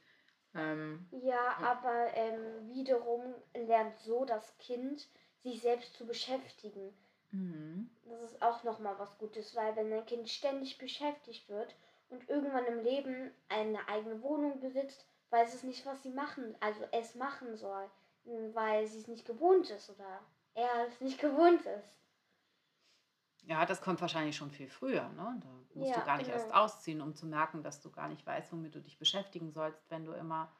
Ähm, 0.54 1.09
Ja, 1.12 1.56
aber 1.62 2.12
ähm, 2.14 2.68
wiederum 2.68 3.35
lernt 3.54 3.97
so 3.97 4.25
das 4.26 4.59
Kind, 4.59 5.09
sich 5.45 5.63
selbst 5.63 5.95
zu 5.97 6.07
beschäftigen. 6.07 6.95
mhm. 7.33 7.89
Das 8.05 8.23
ist 8.23 8.41
auch 8.41 8.63
nochmal 8.63 8.99
was 9.01 9.19
Gutes, 9.19 9.55
weil 9.57 9.75
wenn 9.77 9.93
ein 9.93 10.07
Kind 10.07 10.29
ständig 10.31 10.79
beschäftigt 10.79 11.49
wird 11.49 11.75
und 12.09 12.29
irgendwann 12.29 12.67
im 12.67 12.79
Leben 12.83 13.35
eine 13.49 13.89
eigene 13.89 14.23
Wohnung 14.23 14.61
besitzt, 14.61 15.05
weiß 15.31 15.55
es 15.55 15.65
nicht, 15.65 15.85
was 15.85 16.03
sie 16.03 16.11
machen, 16.11 16.57
also 16.61 16.87
es 16.93 17.15
machen 17.17 17.57
soll, 17.57 17.91
weil 18.25 18.87
sie 18.87 19.01
es 19.01 19.09
nicht 19.09 19.27
gewohnt 19.27 19.69
ist 19.71 19.91
oder 19.91 20.21
er 20.55 20.87
es 20.87 21.01
nicht 21.01 21.19
gewohnt 21.21 21.67
ist. 21.67 21.99
Ja, 23.47 23.67
das 23.67 23.83
kommt 23.83 24.01
wahrscheinlich 24.01 24.37
schon 24.37 24.51
viel 24.51 24.69
früher. 24.69 25.09
Ne? 25.11 25.41
Da 25.43 25.49
musst 25.75 25.95
Ja, 25.95 25.97
du 25.97 26.03
gar 26.03 26.17
nicht 26.19 26.29
erst 26.31 26.53
genau. 26.53 26.55
ausziehen, 26.55 27.01
um 27.03 27.15
zu 27.15 27.27
merken, 27.27 27.63
dass 27.63 27.81
du 27.81 27.91
gar 27.91 28.09
nicht 28.09 28.25
weißt, 28.27 28.53
womit 28.53 28.75
du 28.75 28.81
dich 28.81 28.99
beschäftigen 28.99 29.53
sollst, 29.53 29.91
wenn 29.91 30.05
du 30.07 30.13
immer, 30.13 30.51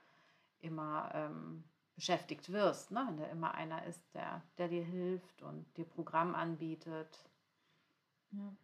immer 0.61 1.11
ähm, 1.15 1.65
beschäftigt 1.95 2.53
wirst. 2.53 2.91
Ne? 2.91 3.05
Wenn 3.07 3.17
da 3.17 3.27
immer 3.27 3.55
einer 3.55 3.85
ist, 3.87 4.03
der, 4.15 4.43
der 4.59 4.69
dir 4.69 4.85
hilft 4.85 5.43
und 5.43 5.65
dir 5.77 5.85
Programm 5.85 6.35
anbietet. 6.35 7.25
ja. 8.31 8.55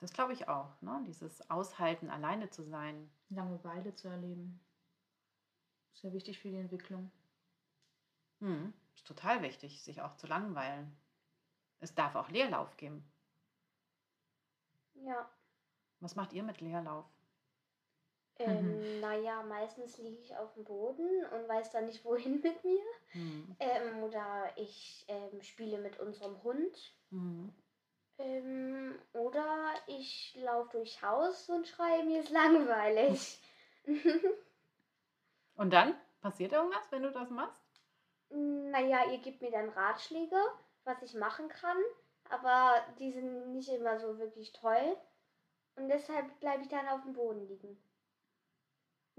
Das 0.00 0.14
glaube 0.14 0.32
ich 0.32 0.48
auch. 0.48 0.80
Ne? 0.80 1.04
Dieses 1.06 1.50
Aushalten, 1.50 2.08
alleine 2.08 2.48
zu 2.48 2.62
sein. 2.62 3.10
Langeweile 3.28 3.94
zu 3.94 4.08
erleben. 4.08 4.58
Sehr 5.92 6.12
wichtig 6.14 6.38
für 6.38 6.48
die 6.48 6.56
Entwicklung. 6.56 7.10
Hm. 8.40 8.72
Ist 8.94 9.06
total 9.06 9.42
wichtig, 9.42 9.82
sich 9.82 10.00
auch 10.00 10.16
zu 10.16 10.26
langweilen. 10.26 10.96
Es 11.80 11.94
darf 11.94 12.14
auch 12.14 12.30
Leerlauf 12.30 12.76
geben. 12.78 13.04
Ja. 14.94 15.30
Was 16.00 16.16
macht 16.16 16.32
ihr 16.32 16.42
mit 16.42 16.62
Leerlauf? 16.62 17.04
Ähm, 18.44 19.00
naja, 19.00 19.42
meistens 19.42 19.98
liege 19.98 20.20
ich 20.20 20.36
auf 20.36 20.52
dem 20.54 20.64
Boden 20.64 21.24
und 21.26 21.48
weiß 21.48 21.70
dann 21.70 21.86
nicht, 21.86 22.04
wohin 22.04 22.40
mit 22.42 22.64
mir. 22.64 22.84
Mhm. 23.14 23.56
Ähm, 23.58 24.02
oder 24.02 24.50
ich 24.56 25.04
ähm, 25.08 25.42
spiele 25.42 25.78
mit 25.78 25.98
unserem 26.00 26.42
Hund. 26.42 26.94
Mhm. 27.10 27.52
Ähm, 28.18 28.98
oder 29.14 29.74
ich 29.86 30.36
laufe 30.42 30.78
durchs 30.78 31.00
Haus 31.02 31.48
und 31.48 31.66
schreie, 31.66 32.04
mir 32.04 32.20
ist 32.20 32.30
langweilig. 32.30 33.40
Und 35.56 35.70
dann 35.74 35.94
passiert 36.22 36.52
irgendwas, 36.52 36.90
wenn 36.90 37.02
du 37.02 37.10
das 37.10 37.28
machst? 37.28 37.70
naja, 38.30 39.10
ihr 39.10 39.18
gebt 39.18 39.42
mir 39.42 39.50
dann 39.50 39.68
Ratschläge, 39.70 40.36
was 40.84 41.02
ich 41.02 41.14
machen 41.14 41.48
kann. 41.48 41.76
Aber 42.30 42.74
die 42.98 43.10
sind 43.10 43.52
nicht 43.52 43.68
immer 43.68 43.98
so 43.98 44.18
wirklich 44.18 44.52
toll. 44.52 44.96
Und 45.76 45.88
deshalb 45.88 46.38
bleibe 46.40 46.62
ich 46.62 46.68
dann 46.68 46.88
auf 46.88 47.02
dem 47.02 47.12
Boden 47.12 47.46
liegen. 47.48 47.76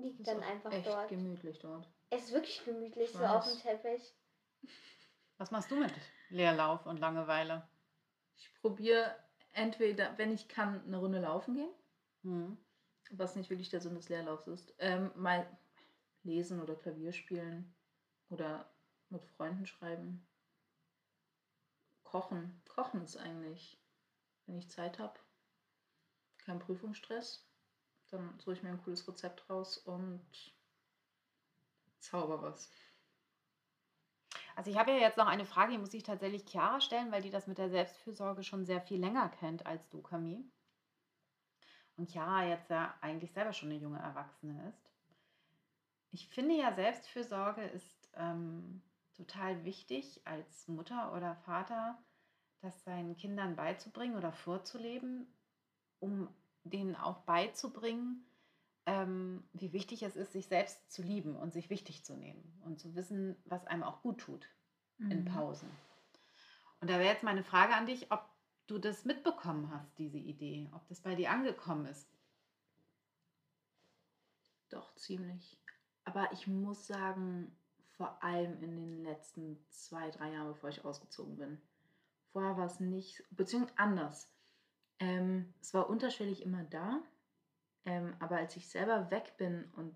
Liegt 0.02 0.20
Ist 0.20 0.28
dann 0.28 0.44
auch 0.44 0.48
einfach 0.48 0.72
echt 0.72 0.88
dort. 0.88 1.10
gemütlich 1.10 1.60
dort. 1.60 1.88
Es 2.10 2.26
ist 2.26 2.34
wirklich 2.34 2.64
gemütlich 2.66 3.10
Ich 3.12 3.18
so 3.18 3.24
auf 3.26 3.46
dem 3.48 3.60
Teppich. 3.60 4.14
Was 5.38 5.52
machst 5.52 5.72
du 5.72 5.76
mit 5.76 5.92
Leerlauf 6.30 6.86
und 6.86 7.00
Langeweile? 7.00 7.68
Ich 8.38 8.54
probiere 8.62 9.16
entweder, 9.54 10.18
wenn 10.18 10.32
ich 10.32 10.48
kann, 10.48 10.84
eine 10.86 10.98
Runde 10.98 11.20
laufen 11.20 11.56
gehen, 11.56 11.74
Mhm. 12.24 12.58
was 13.12 13.36
nicht 13.36 13.50
wirklich 13.50 13.70
der 13.70 13.82
Sinn 13.82 13.96
des 13.96 14.10
Leerlaufs 14.10 14.48
ist. 14.48 14.74
Ähm, 14.80 15.12
mal 15.16 15.46
lesen 16.24 16.62
oder 16.62 16.76
Klavier 16.76 17.12
spielen 17.14 17.74
oder 18.30 18.70
mit 19.10 19.26
Freunden 19.26 19.66
schreiben. 19.66 20.26
Kochen. 22.04 22.62
Kochen 22.68 23.02
ist 23.04 23.18
eigentlich, 23.18 23.80
wenn 24.46 24.58
ich 24.58 24.70
Zeit 24.70 25.00
habe, 25.00 25.20
kein 26.38 26.60
Prüfungsstress, 26.60 27.48
dann 28.12 28.38
suche 28.40 28.54
ich 28.54 28.64
mir 28.64 28.70
ein 28.70 28.84
cooles 28.84 29.08
Rezept 29.08 29.50
raus 29.50 29.78
und 29.78 30.22
zauber 32.00 32.42
was. 32.42 32.72
Also 34.56 34.70
ich 34.70 34.78
habe 34.78 34.92
ja 34.92 34.98
jetzt 34.98 35.18
noch 35.18 35.28
eine 35.28 35.46
Frage, 35.46 35.72
die 35.72 35.78
muss 35.78 35.94
ich 35.94 36.04
tatsächlich 36.04 36.46
Chiara 36.46 36.82
stellen, 36.82 37.12
weil 37.12 37.22
die 37.22 37.30
das 37.30 37.48
mit 37.48 37.58
der 37.58 37.70
Selbstfürsorge 37.70 38.44
schon 38.44 38.66
sehr 38.66 38.82
viel 38.82 39.00
länger 39.00 39.30
kennt 39.30 39.66
als 39.66 39.88
du, 39.90 40.02
Camille. 40.02 40.44
Und 41.96 42.12
Chiara 42.12 42.46
jetzt 42.46 42.70
ja 42.70 42.94
eigentlich 43.02 43.32
selber 43.32 43.54
schon 43.54 43.70
eine 43.70 43.80
junge 43.80 44.00
Erwachsene 44.00 44.68
ist. 44.70 44.90
Ich 46.12 46.28
finde 46.28 46.56
ja, 46.56 46.74
Selbstfürsorge 46.74 47.64
ist 47.64 48.10
ähm, 48.16 48.82
total 49.16 49.64
wichtig 49.64 50.22
als 50.26 50.68
Mutter 50.68 51.14
oder 51.16 51.36
Vater, 51.38 51.98
das 52.60 52.84
seinen 52.84 53.16
Kindern 53.16 53.56
beizubringen 53.56 54.18
oder 54.18 54.34
vorzuleben, 54.34 55.28
um 56.00 56.28
denen 56.64 56.96
auch 56.96 57.20
beizubringen, 57.20 58.26
ähm, 58.86 59.44
wie 59.54 59.74
wichtig 59.74 60.04
es 60.04 60.16
ist, 60.16 60.34
sich 60.34 60.48
selbst 60.48 60.92
zu 60.92 61.02
lieben 61.02 61.36
und 61.36 61.54
sich 61.54 61.70
wichtig 61.70 62.04
zu 62.04 62.16
nehmen 62.16 62.62
und 62.66 62.80
zu 62.80 62.96
wissen, 62.96 63.36
was 63.46 63.66
einem 63.68 63.84
auch 63.84 64.02
gut 64.02 64.20
tut 64.20 64.48
in 65.10 65.24
Mhm. 65.24 65.26
Pausen. 65.26 65.70
Und 66.80 66.90
da 66.90 67.00
wäre 67.00 67.14
jetzt 67.14 67.24
meine 67.24 67.44
Frage 67.44 67.76
an 67.76 67.86
dich, 67.86 68.12
ob 68.12 68.24
du 68.68 68.80
das 68.80 69.06
mitbekommen 69.06 69.72
hast, 69.72 69.98
diese 69.98 70.18
Idee, 70.18 70.70
ob 70.74 70.88
das 70.88 71.02
bei 71.02 71.16
dir 71.16 71.32
angekommen 71.32 71.86
ist. 71.86 72.08
Doch, 74.70 74.96
ziemlich. 74.96 75.60
Aber 76.06 76.32
ich 76.32 76.48
muss 76.48 76.88
sagen, 76.88 77.56
vor 77.98 78.24
allem 78.24 78.64
in 78.64 78.76
den 78.76 79.04
letzten 79.04 79.64
zwei, 79.70 80.10
drei 80.10 80.32
Jahren, 80.32 80.48
bevor 80.48 80.70
ich 80.70 80.84
ausgezogen 80.86 81.38
bin. 81.38 81.62
Vorher 82.32 82.58
war 82.58 82.66
es 82.66 82.80
nicht, 82.80 83.24
beziehungsweise 83.32 83.78
anders. 83.78 84.32
Ähm, 85.02 85.54
es 85.62 85.74
war 85.74 85.90
unterschwellig 85.90 86.44
immer 86.44 86.64
da, 86.64 87.02
ähm, 87.86 88.16
aber 88.20 88.38
als 88.38 88.56
ich 88.56 88.70
selber 88.70 89.10
weg 89.12 89.36
bin 89.38 89.66
und 89.76 89.96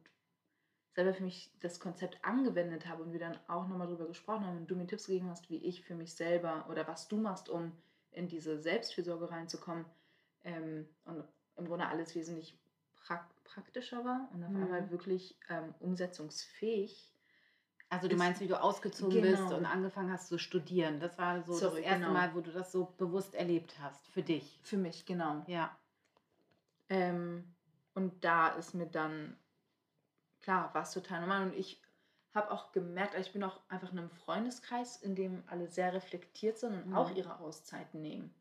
selber 0.96 1.14
für 1.14 1.24
mich 1.24 1.52
das 1.62 1.80
Konzept 1.80 2.18
angewendet 2.24 2.88
habe 2.88 3.04
und 3.04 3.14
wir 3.14 3.20
dann 3.20 3.38
auch 3.48 3.68
nochmal 3.68 3.88
drüber 3.88 4.08
gesprochen 4.08 4.46
haben 4.46 4.58
und 4.58 4.68
du 4.72 4.76
mir 4.76 4.88
Tipps 4.88 5.08
gegeben 5.08 5.30
hast, 5.30 5.50
wie 5.50 5.58
ich 5.58 5.84
für 5.84 5.96
mich 5.96 6.16
selber 6.16 6.68
oder 6.70 6.88
was 6.88 7.08
du 7.08 7.18
machst, 7.18 7.50
um 7.50 7.72
in 8.12 8.28
diese 8.28 8.60
Selbstfürsorge 8.60 9.30
reinzukommen 9.30 9.86
ähm, 10.44 10.88
und 11.06 11.24
im 11.58 11.68
Grunde 11.68 11.88
alles 11.88 12.16
wesentlich 12.16 12.58
prak 12.96 13.30
praktischer 13.44 14.04
war 14.04 14.30
und 14.34 14.44
auf 14.44 14.52
Mhm. 14.52 14.64
einmal 14.64 14.90
wirklich 14.90 15.38
ähm, 15.50 15.76
umsetzungsfähig. 15.80 17.15
Also 17.96 18.10
du 18.10 18.18
meinst, 18.18 18.42
wie 18.42 18.48
du 18.48 18.62
ausgezogen 18.62 19.22
bist 19.22 19.44
Genau. 19.44 19.58
und 19.58 19.66
angefangen 19.66 20.12
hast 20.12 20.28
zu 20.28 20.38
studieren. 20.38 21.00
Das 21.00 21.18
war 21.18 21.42
so 21.44 21.54
Sorry, 21.54 21.82
das 21.82 21.86
erste 21.86 22.00
genau. 22.02 22.14
Mal, 22.14 22.36
wo 22.36 22.42
du 22.42 22.52
das 22.52 22.72
so 22.72 22.86
bewusst 22.98 23.34
erlebt 23.36 23.76
hast, 23.80 24.06
für 24.10 24.22
dich. 24.22 24.60
Für 24.64 24.78
mich, 24.78 25.06
genau. 25.06 25.44
Ja. 25.48 25.78
Ähm, 26.90 27.56
und 27.94 28.24
da 28.26 28.50
ist 28.50 28.74
mir 28.74 28.88
dann, 28.88 29.38
klar, 30.42 30.74
war 30.74 30.84
es 30.84 30.92
total 30.92 31.22
normal. 31.22 31.44
Und 31.48 31.56
ich 31.56 31.82
habe 32.34 32.52
auch 32.52 32.74
gemerkt, 32.74 33.16
also 33.16 33.28
ich 33.28 33.34
bin 33.34 33.44
auch 33.46 33.62
einfach 33.70 33.94
in 33.94 34.00
einem 34.00 34.10
Freundeskreis, 34.10 34.98
in 34.98 35.16
dem 35.16 35.44
alle 35.48 35.68
sehr 35.68 35.94
reflektiert 35.94 36.58
sind 36.58 36.74
und 36.74 36.90
Mhm. 36.90 36.96
auch 36.98 37.12
ihre 37.16 37.40
Auszeiten 37.40 38.02
nehmen. 38.02 38.34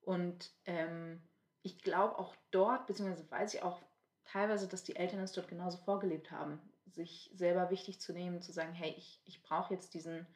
Und 0.00 0.50
ähm, 0.64 1.22
ich 1.62 1.78
glaube 1.78 2.18
auch 2.18 2.34
dort, 2.50 2.86
beziehungsweise 2.88 3.30
weiß 3.30 3.54
ich 3.54 3.62
auch 3.62 3.80
teilweise, 4.24 4.66
dass 4.66 4.82
die 4.82 4.96
Eltern 4.96 5.20
es 5.20 5.32
dort 5.32 5.46
genauso 5.46 5.78
vorgelebt 5.78 6.32
haben, 6.32 6.60
sich 6.86 7.30
selber 7.34 7.70
wichtig 7.70 8.00
zu 8.00 8.12
nehmen, 8.12 8.42
zu 8.42 8.52
sagen, 8.52 8.72
hey, 8.72 8.94
ich, 8.96 9.20
ich 9.24 9.42
brauche 9.42 9.74
jetzt 9.74 9.94
diesen, 9.94 10.26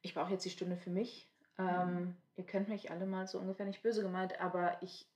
ich 0.00 0.14
brauche 0.14 0.32
jetzt 0.32 0.44
die 0.44 0.50
Stunde 0.50 0.76
für 0.76 0.90
mich. 0.90 1.28
Ähm, 1.58 2.16
ihr 2.36 2.44
könnt 2.44 2.68
mich 2.68 2.90
alle 2.90 3.06
mal 3.06 3.26
so 3.26 3.38
ungefähr 3.38 3.66
nicht 3.66 3.82
böse 3.82 4.02
gemeint, 4.02 4.40
aber 4.40 4.82
ich, 4.82 5.06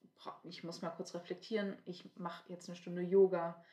ich 0.45 0.65
muss 0.65 0.83
mal 0.83 0.91
kurz 0.91 1.15
reflektieren. 1.15 1.77
Ich 1.85 2.05
mache 2.17 2.53
jetzt 2.53 2.69
eine 2.69 2.77
Stunde 2.77 3.03
Yoga 3.03 3.65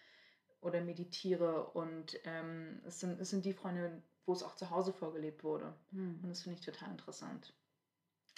oder 0.61 0.81
meditiere 0.81 1.65
und 1.71 2.17
ähm, 2.23 2.81
es, 2.85 2.99
sind, 2.99 3.19
es 3.19 3.29
sind 3.29 3.43
die 3.45 3.53
Freunde, 3.53 4.01
wo 4.25 4.33
es 4.33 4.43
auch 4.43 4.55
zu 4.55 4.69
Hause 4.69 4.93
vorgelebt 4.93 5.43
wurde. 5.43 5.75
Und 5.91 6.23
Hm. 6.23 6.29
das 6.29 6.41
finde 6.43 6.59
ich 6.59 6.65
total 6.65 6.91
interessant. 6.91 7.53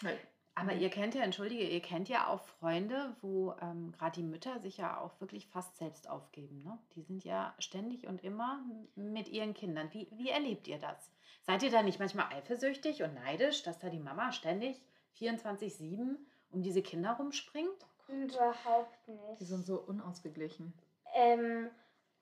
Weil, 0.01 0.19
Aber 0.57 0.73
ihr 0.73 0.89
kennt 0.89 1.15
ja, 1.15 1.21
entschuldige, 1.21 1.67
ihr 1.67 1.81
kennt 1.81 2.07
ja 2.07 2.27
auch 2.27 2.41
Freunde, 2.41 3.15
wo 3.21 3.53
ähm, 3.61 3.91
gerade 3.91 4.21
die 4.21 4.23
Mütter 4.23 4.61
sich 4.61 4.77
ja 4.77 5.01
auch 5.01 5.19
wirklich 5.19 5.47
fast 5.47 5.75
selbst 5.77 6.09
aufgeben. 6.09 6.63
Ne? 6.63 6.79
Die 6.95 7.01
sind 7.01 7.25
ja 7.25 7.53
ständig 7.59 8.07
und 8.07 8.23
immer 8.23 8.63
mit 8.95 9.27
ihren 9.27 9.53
Kindern. 9.53 9.89
Wie, 9.91 10.07
wie 10.11 10.29
erlebt 10.29 10.69
ihr 10.69 10.79
das? 10.79 11.11
Seid 11.41 11.61
ihr 11.61 11.71
da 11.71 11.83
nicht 11.83 11.99
manchmal 11.99 12.33
eifersüchtig 12.33 13.03
und 13.03 13.13
neidisch, 13.15 13.63
dass 13.63 13.79
da 13.79 13.89
die 13.89 13.99
Mama 13.99 14.31
ständig 14.31 14.81
24-7 15.19 16.15
um 16.51 16.63
diese 16.63 16.81
Kinder 16.81 17.11
rumspringt? 17.11 17.85
Überhaupt 18.07 19.07
nicht. 19.07 19.41
die 19.41 19.45
sind 19.45 19.65
so 19.65 19.79
unausgeglichen. 19.81 20.73
Ähm, 21.15 21.69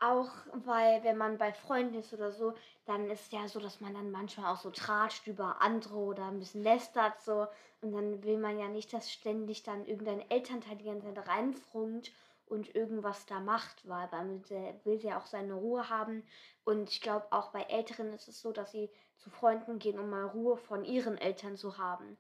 auch 0.04 0.30
weil, 0.66 1.04
wenn 1.04 1.18
man 1.18 1.38
bei 1.38 1.54
Freunden 1.54 1.96
ist 1.96 2.14
oder 2.14 2.32
so, 2.32 2.54
dann 2.86 3.10
ist 3.10 3.32
ja 3.32 3.48
so, 3.48 3.60
dass 3.60 3.80
man 3.80 3.94
dann 3.94 4.12
manchmal 4.12 4.54
auch 4.54 4.60
so 4.60 4.70
tratscht 4.70 5.28
über 5.28 5.62
andere 5.62 5.96
oder 5.98 6.26
ein 6.26 6.40
bisschen 6.40 6.64
lästert 6.64 7.22
so. 7.22 7.48
Und 7.82 7.94
dann 7.94 8.24
will 8.24 8.38
man 8.38 8.60
ja 8.60 8.68
nicht, 8.68 8.92
dass 8.94 9.12
ständig 9.12 9.64
dann 9.64 9.86
irgendein 9.86 10.30
Elternteil 10.30 10.76
die 10.78 10.86
ganze 10.86 11.14
Zeit 11.14 11.28
reinfrunkt 11.28 12.12
und 12.46 12.76
irgendwas 12.76 13.26
da 13.26 13.40
macht, 13.40 13.88
weil 13.88 14.08
man 14.12 14.44
will 14.50 15.00
ja 15.02 15.20
auch 15.20 15.26
seine 15.26 15.54
Ruhe 15.54 15.90
haben. 15.90 16.24
Und 16.66 16.90
ich 16.90 17.02
glaube, 17.02 17.28
auch 17.32 17.52
bei 17.52 17.62
Älteren 17.64 18.12
ist 18.14 18.28
es 18.28 18.42
so, 18.42 18.52
dass 18.52 18.72
sie 18.72 18.90
zu 19.18 19.30
Freunden 19.30 19.80
gehen, 19.80 20.00
um 20.00 20.10
mal 20.10 20.26
Ruhe 20.26 20.58
von 20.58 20.84
ihren 20.84 21.18
Eltern 21.18 21.56
zu 21.56 21.78
haben. 21.78 22.18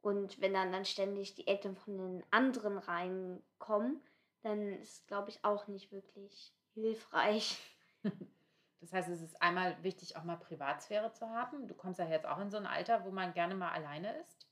Und 0.00 0.40
wenn 0.40 0.54
dann, 0.54 0.70
dann 0.70 0.84
ständig 0.84 1.34
die 1.34 1.48
Eltern 1.48 1.76
von 1.76 1.98
den 1.98 2.24
anderen 2.30 2.78
reinkommen, 2.78 4.00
dann 4.42 4.72
ist, 4.74 5.08
glaube 5.08 5.30
ich, 5.30 5.44
auch 5.44 5.66
nicht 5.66 5.90
wirklich 5.90 6.52
hilfreich. 6.80 7.58
Das 8.80 8.92
heißt, 8.92 9.08
es 9.08 9.22
ist 9.22 9.40
einmal 9.40 9.80
wichtig, 9.84 10.16
auch 10.16 10.24
mal 10.24 10.36
Privatsphäre 10.36 11.12
zu 11.12 11.28
haben. 11.30 11.68
Du 11.68 11.74
kommst 11.74 12.00
ja 12.00 12.08
jetzt 12.08 12.26
auch 12.26 12.38
in 12.40 12.50
so 12.50 12.56
ein 12.56 12.66
Alter, 12.66 13.04
wo 13.04 13.10
man 13.12 13.32
gerne 13.32 13.54
mal 13.54 13.70
alleine 13.70 14.18
ist. 14.20 14.48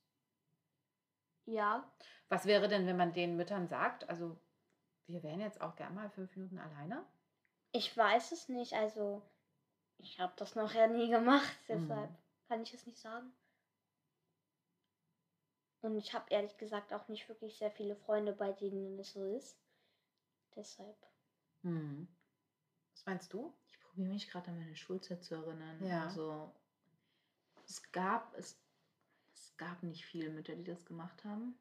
Ja, 1.47 1.91
Was 2.29 2.47
wäre 2.47 2.69
denn, 2.69 2.87
wenn 2.87 2.97
man 2.97 3.13
den 3.13 3.37
Müttern 3.37 3.67
sagt, 3.67 4.09
also 4.09 4.39
wir 5.07 5.23
wären 5.25 5.41
jetzt 5.41 5.61
auch 5.63 5.77
gerne 5.77 5.95
mal 5.95 6.11
fünf 6.11 6.37
Minuten 6.37 6.59
alleine? 6.59 7.07
ich 7.71 7.97
weiß 7.97 8.33
es 8.33 8.49
nicht. 8.49 8.73
Also, 8.73 9.23
ich 9.99 10.21
habe 10.21 10.35
das 10.37 10.55
noch 10.57 10.75
ja 10.75 10.87
nie 10.89 11.11
gemacht, 11.11 11.57
deshalb 11.69 12.11
Mhm. 12.11 12.17
kann 12.49 12.63
ich 12.63 12.75
es 12.75 12.87
nicht 12.87 12.99
sagen. 13.01 13.33
Und 15.81 15.97
ich 15.97 16.13
habe 16.13 16.27
ehrlich 16.29 16.59
gesagt 16.59 16.93
auch 16.93 17.09
nicht 17.09 17.31
wirklich 17.31 17.57
sehr 17.57 17.71
viele 17.71 17.97
Freunde, 17.97 18.35
bei 18.35 18.53
denen 18.53 18.99
es 18.99 19.15
so 19.15 19.25
ist. 19.25 19.59
Deshalb. 20.57 20.97
Hm. 21.63 22.07
Was 22.97 23.05
meinst 23.07 23.33
du? 23.35 23.53
Ich 23.69 23.79
probiere 23.81 24.09
mich 24.09 24.29
gerade 24.31 24.49
an 24.51 24.59
meine 24.59 24.75
Schulzeit 24.75 25.23
zu 25.23 25.35
erinnern. 25.35 25.85
Ja. 25.87 26.05
Also, 26.05 26.51
es 27.67 27.93
gab, 27.93 28.35
es, 28.39 28.59
es 29.35 29.55
gab 29.59 29.83
nicht 29.83 30.07
viele 30.07 30.31
Mütter, 30.31 30.57
die 30.57 30.65
das 30.65 30.85
gemacht 30.87 31.23
haben. 31.25 31.55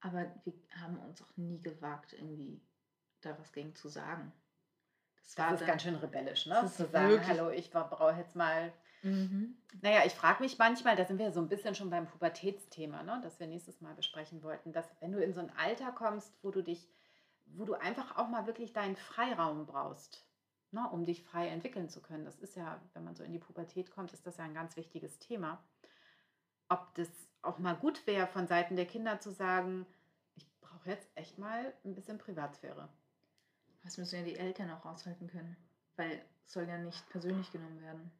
Aber 0.00 0.32
wir 0.44 0.54
haben 0.80 0.98
uns 1.00 1.20
auch 1.20 1.36
nie 1.36 1.60
gewagt, 1.60 2.12
irgendwie 2.12 2.60
da 3.20 3.36
was 3.38 3.52
gegen 3.52 3.74
zu 3.74 3.88
sagen. 3.88 4.32
Das, 5.22 5.34
Das 5.34 5.52
ist 5.54 5.60
dann- 5.60 5.66
ganz 5.68 5.82
schön 5.82 5.94
rebellisch, 5.96 6.46
ne? 6.46 6.60
Zu 6.74 6.86
sagen, 6.86 7.08
wirklich- 7.10 7.28
hallo, 7.28 7.50
ich 7.50 7.70
brauche 7.70 8.16
jetzt 8.16 8.36
mal 8.36 8.72
Mhm. 9.02 9.56
Naja, 9.80 10.02
ich 10.04 10.12
frage 10.12 10.42
mich 10.42 10.58
manchmal, 10.58 10.94
da 10.94 11.06
sind 11.06 11.16
wir 11.18 11.32
so 11.32 11.40
ein 11.40 11.48
bisschen 11.48 11.74
schon 11.74 11.88
beim 11.88 12.06
Pubertätsthema, 12.06 13.02
ne, 13.02 13.18
das 13.22 13.40
wir 13.40 13.46
nächstes 13.46 13.80
Mal 13.80 13.94
besprechen 13.94 14.42
wollten, 14.42 14.74
dass 14.74 14.86
wenn 15.00 15.12
du 15.12 15.24
in 15.24 15.32
so 15.32 15.40
ein 15.40 15.48
Alter 15.56 15.90
kommst, 15.90 16.34
wo 16.42 16.50
du 16.50 16.60
dich, 16.62 16.86
wo 17.54 17.64
du 17.64 17.74
einfach 17.74 18.16
auch 18.16 18.28
mal 18.28 18.46
wirklich 18.46 18.72
deinen 18.72 18.96
Freiraum 18.96 19.66
brauchst, 19.66 20.26
ne, 20.70 20.88
um 20.90 21.04
dich 21.04 21.22
frei 21.22 21.48
entwickeln 21.48 21.88
zu 21.88 22.00
können. 22.00 22.24
Das 22.24 22.38
ist 22.38 22.56
ja, 22.56 22.80
wenn 22.94 23.04
man 23.04 23.14
so 23.14 23.24
in 23.24 23.32
die 23.32 23.38
Pubertät 23.38 23.90
kommt, 23.90 24.12
ist 24.12 24.26
das 24.26 24.36
ja 24.36 24.44
ein 24.44 24.54
ganz 24.54 24.76
wichtiges 24.76 25.18
Thema. 25.18 25.62
Ob 26.68 26.94
das 26.94 27.08
auch 27.42 27.58
mal 27.58 27.76
gut 27.76 28.06
wäre, 28.06 28.26
von 28.26 28.46
Seiten 28.46 28.76
der 28.76 28.86
Kinder 28.86 29.20
zu 29.20 29.32
sagen, 29.32 29.86
ich 30.34 30.46
brauche 30.60 30.90
jetzt 30.90 31.08
echt 31.14 31.38
mal 31.38 31.72
ein 31.84 31.94
bisschen 31.94 32.18
Privatsphäre. 32.18 32.88
Das 33.82 33.96
müssen 33.96 34.20
ja 34.20 34.24
die 34.24 34.36
Eltern 34.36 34.70
auch 34.70 34.84
aushalten 34.84 35.26
können, 35.26 35.56
weil 35.96 36.22
es 36.44 36.52
soll 36.52 36.68
ja 36.68 36.78
nicht 36.78 37.08
persönlich 37.10 37.50
genommen 37.50 37.80
werden. 37.80 38.10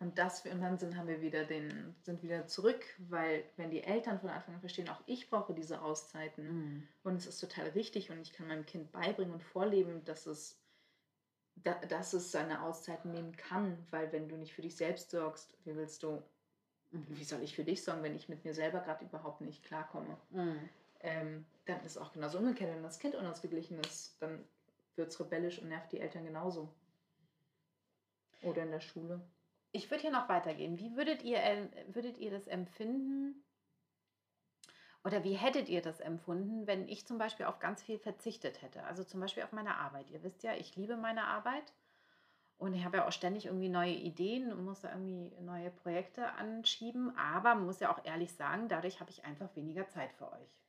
Und 0.00 0.18
das 0.18 0.44
und 0.44 0.60
dann 0.60 0.78
sind 0.78 0.96
haben 0.96 1.08
wir 1.08 1.20
wieder 1.22 1.44
den 1.44 1.94
sind 2.02 2.22
wieder 2.22 2.46
zurück, 2.46 2.84
weil 2.98 3.44
wenn 3.56 3.70
die 3.70 3.82
Eltern 3.84 4.20
von 4.20 4.28
Anfang 4.28 4.54
an 4.54 4.60
verstehen, 4.60 4.88
auch 4.88 5.00
ich 5.06 5.30
brauche 5.30 5.54
diese 5.54 5.80
Auszeiten 5.82 6.44
Mhm. 6.46 6.88
und 7.04 7.16
es 7.16 7.26
ist 7.26 7.40
total 7.40 7.68
richtig 7.70 8.10
und 8.10 8.20
ich 8.20 8.32
kann 8.32 8.48
meinem 8.48 8.66
Kind 8.66 8.90
beibringen 8.92 9.32
und 9.34 9.42
vorleben, 9.42 10.04
dass 10.04 10.26
es 10.26 10.60
da, 11.56 11.74
dass 11.88 12.12
es 12.12 12.32
seine 12.32 12.62
Auszeiten 12.62 13.12
nehmen 13.12 13.36
kann, 13.36 13.78
weil 13.90 14.10
wenn 14.12 14.28
du 14.28 14.36
nicht 14.36 14.52
für 14.54 14.62
dich 14.62 14.76
selbst 14.76 15.10
sorgst, 15.10 15.56
wie 15.64 15.76
willst 15.76 16.02
du, 16.02 16.22
Mhm. 16.90 17.06
wie 17.10 17.24
soll 17.24 17.42
ich 17.42 17.54
für 17.56 17.64
dich 17.64 17.82
sorgen, 17.82 18.02
wenn 18.02 18.14
ich 18.16 18.28
mit 18.28 18.44
mir 18.44 18.54
selber 18.54 18.80
gerade 18.80 19.04
überhaupt 19.04 19.40
nicht 19.40 19.62
klarkomme? 19.64 20.16
Mhm. 20.30 20.68
ähm, 21.00 21.44
dann 21.66 21.78
ist 21.84 21.92
es 21.92 21.98
auch 21.98 22.12
genauso 22.12 22.38
umgekehrt. 22.38 22.74
Wenn 22.74 22.82
das 22.82 22.98
Kind 22.98 23.14
unausgeglichen 23.14 23.78
ist, 23.80 24.20
dann 24.20 24.44
wird 24.96 25.08
es 25.10 25.20
rebellisch 25.20 25.60
und 25.60 25.68
nervt 25.68 25.92
die 25.92 26.00
Eltern 26.00 26.24
genauso. 26.24 26.68
Oder 28.42 28.62
in 28.64 28.70
der 28.70 28.80
Schule. 28.80 29.20
Ich 29.76 29.90
würde 29.90 30.02
hier 30.02 30.12
noch 30.12 30.28
weitergehen. 30.28 30.78
Wie 30.78 30.94
würdet 30.94 31.24
ihr, 31.24 31.42
äh, 31.42 31.68
würdet 31.88 32.16
ihr 32.18 32.30
das 32.30 32.46
empfinden? 32.46 33.44
Oder 35.02 35.24
wie 35.24 35.34
hättet 35.34 35.68
ihr 35.68 35.82
das 35.82 35.98
empfunden, 35.98 36.68
wenn 36.68 36.88
ich 36.88 37.08
zum 37.08 37.18
Beispiel 37.18 37.46
auf 37.46 37.58
ganz 37.58 37.82
viel 37.82 37.98
verzichtet 37.98 38.62
hätte? 38.62 38.84
Also 38.84 39.02
zum 39.02 39.18
Beispiel 39.18 39.42
auf 39.42 39.50
meine 39.50 39.76
Arbeit. 39.76 40.10
Ihr 40.10 40.22
wisst 40.22 40.44
ja, 40.44 40.54
ich 40.54 40.76
liebe 40.76 40.96
meine 40.96 41.24
Arbeit 41.26 41.72
und 42.56 42.72
ich 42.72 42.84
habe 42.84 42.98
ja 42.98 43.08
auch 43.08 43.12
ständig 43.12 43.46
irgendwie 43.46 43.68
neue 43.68 43.94
Ideen 43.94 44.52
und 44.52 44.64
muss 44.64 44.82
da 44.82 44.90
irgendwie 44.90 45.34
neue 45.40 45.72
Projekte 45.72 46.30
anschieben. 46.34 47.16
Aber 47.18 47.56
man 47.56 47.66
muss 47.66 47.80
ja 47.80 47.92
auch 47.92 48.04
ehrlich 48.04 48.32
sagen, 48.32 48.68
dadurch 48.68 49.00
habe 49.00 49.10
ich 49.10 49.24
einfach 49.24 49.56
weniger 49.56 49.88
Zeit 49.88 50.12
für 50.12 50.30
euch. 50.30 50.62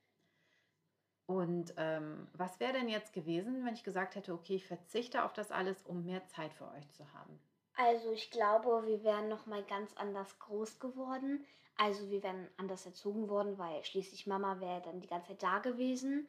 Und 1.26 1.74
ähm, 1.76 2.26
was 2.32 2.58
wäre 2.58 2.72
denn 2.72 2.88
jetzt 2.88 3.12
gewesen, 3.12 3.64
wenn 3.64 3.74
ich 3.74 3.84
gesagt 3.84 4.16
hätte, 4.16 4.32
okay, 4.34 4.56
ich 4.56 4.66
verzichte 4.66 5.22
auf 5.22 5.32
das 5.32 5.52
alles, 5.52 5.84
um 5.84 6.04
mehr 6.04 6.26
Zeit 6.26 6.52
für 6.52 6.68
euch 6.72 6.90
zu 6.90 7.12
haben? 7.12 7.40
Also 7.76 8.10
ich 8.12 8.30
glaube, 8.30 8.86
wir 8.86 9.04
wären 9.04 9.28
noch 9.28 9.46
mal 9.46 9.62
ganz 9.62 9.94
anders 9.96 10.38
groß 10.38 10.78
geworden. 10.80 11.44
Also 11.76 12.08
wir 12.10 12.22
wären 12.22 12.48
anders 12.56 12.86
erzogen 12.86 13.28
worden, 13.28 13.58
weil 13.58 13.84
schließlich 13.84 14.26
Mama 14.26 14.60
wäre 14.60 14.80
dann 14.80 15.00
die 15.00 15.08
ganze 15.08 15.28
Zeit 15.28 15.42
da 15.42 15.58
gewesen. 15.58 16.26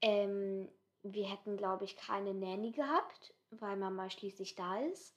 Ähm, 0.00 0.68
wir 1.02 1.26
hätten, 1.28 1.58
glaube 1.58 1.84
ich, 1.84 1.96
keine 1.96 2.32
Nanny 2.32 2.72
gehabt, 2.72 3.34
weil 3.50 3.76
Mama 3.76 4.08
schließlich 4.08 4.54
da 4.54 4.78
ist. 4.80 5.14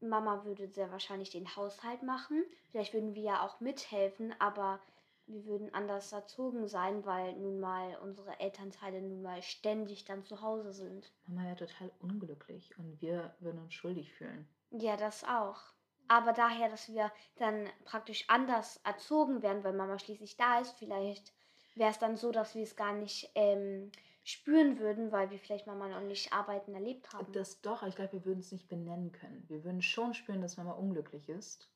Mama 0.00 0.44
würde 0.44 0.66
sehr 0.68 0.90
wahrscheinlich 0.90 1.30
den 1.30 1.54
Haushalt 1.54 2.02
machen. 2.02 2.44
Vielleicht 2.70 2.92
würden 2.92 3.14
wir 3.14 3.22
ja 3.22 3.46
auch 3.46 3.60
mithelfen, 3.60 4.34
aber 4.40 4.80
wir 5.26 5.46
würden 5.46 5.72
anders 5.72 6.10
erzogen 6.10 6.66
sein, 6.66 7.06
weil 7.06 7.34
nun 7.36 7.60
mal 7.60 7.96
unsere 8.02 8.40
Elternteile 8.40 9.00
nun 9.00 9.22
mal 9.22 9.40
ständig 9.42 10.04
dann 10.04 10.24
zu 10.24 10.42
Hause 10.42 10.72
sind. 10.72 11.12
Mama 11.28 11.46
wäre 11.46 11.56
total 11.56 11.92
unglücklich 12.00 12.76
und 12.76 13.00
wir 13.00 13.36
würden 13.38 13.62
uns 13.62 13.72
schuldig 13.72 14.12
fühlen. 14.14 14.48
Ja, 14.72 14.96
das 14.96 15.24
auch. 15.24 15.60
Aber 16.08 16.32
daher, 16.32 16.68
dass 16.68 16.92
wir 16.92 17.12
dann 17.36 17.68
praktisch 17.84 18.24
anders 18.28 18.80
erzogen 18.84 19.42
werden, 19.42 19.64
weil 19.64 19.72
Mama 19.72 19.98
schließlich 19.98 20.36
da 20.36 20.60
ist, 20.60 20.72
vielleicht 20.78 21.32
wäre 21.74 21.90
es 21.90 21.98
dann 21.98 22.16
so, 22.16 22.32
dass 22.32 22.54
wir 22.54 22.62
es 22.62 22.76
gar 22.76 22.92
nicht 22.92 23.30
ähm, 23.34 23.90
spüren 24.24 24.78
würden, 24.78 25.10
weil 25.12 25.30
wir 25.30 25.38
vielleicht 25.38 25.66
Mama 25.66 25.88
noch 25.88 26.00
nicht 26.00 26.32
arbeiten 26.32 26.74
erlebt 26.74 27.12
haben. 27.12 27.32
Das 27.32 27.60
doch, 27.60 27.82
aber 27.82 27.88
ich 27.88 27.96
glaube, 27.96 28.12
wir 28.12 28.24
würden 28.24 28.40
es 28.40 28.52
nicht 28.52 28.68
benennen 28.68 29.12
können. 29.12 29.44
Wir 29.48 29.64
würden 29.64 29.82
schon 29.82 30.14
spüren, 30.14 30.42
dass 30.42 30.56
Mama 30.56 30.72
unglücklich 30.72 31.28
ist. 31.28 31.70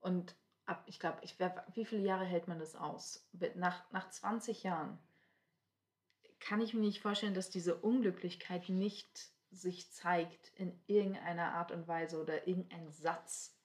Und 0.00 0.36
ab, 0.66 0.82
ich 0.86 1.00
glaube, 1.00 1.18
ich 1.22 1.36
wie 1.74 1.84
viele 1.84 2.02
Jahre 2.02 2.24
hält 2.24 2.46
man 2.46 2.58
das 2.58 2.76
aus? 2.76 3.26
Nach, 3.54 3.90
nach 3.90 4.10
20 4.10 4.62
Jahren 4.62 4.98
kann 6.40 6.60
ich 6.60 6.74
mir 6.74 6.80
nicht 6.80 7.00
vorstellen, 7.00 7.34
dass 7.34 7.50
diese 7.50 7.74
Unglücklichkeit 7.76 8.68
nicht 8.68 9.32
sich 9.50 9.90
zeigt 9.92 10.52
in 10.56 10.78
irgendeiner 10.86 11.54
Art 11.54 11.72
und 11.72 11.88
Weise 11.88 12.20
oder 12.20 12.46
irgendein 12.46 12.90
Satz 12.90 13.56